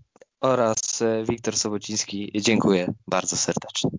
Oraz 0.40 1.02
Wiktor 1.28 1.56
Sobociński, 1.56 2.33
dziękuję 2.40 2.94
bardzo 3.06 3.37
serdecznie. 3.37 3.90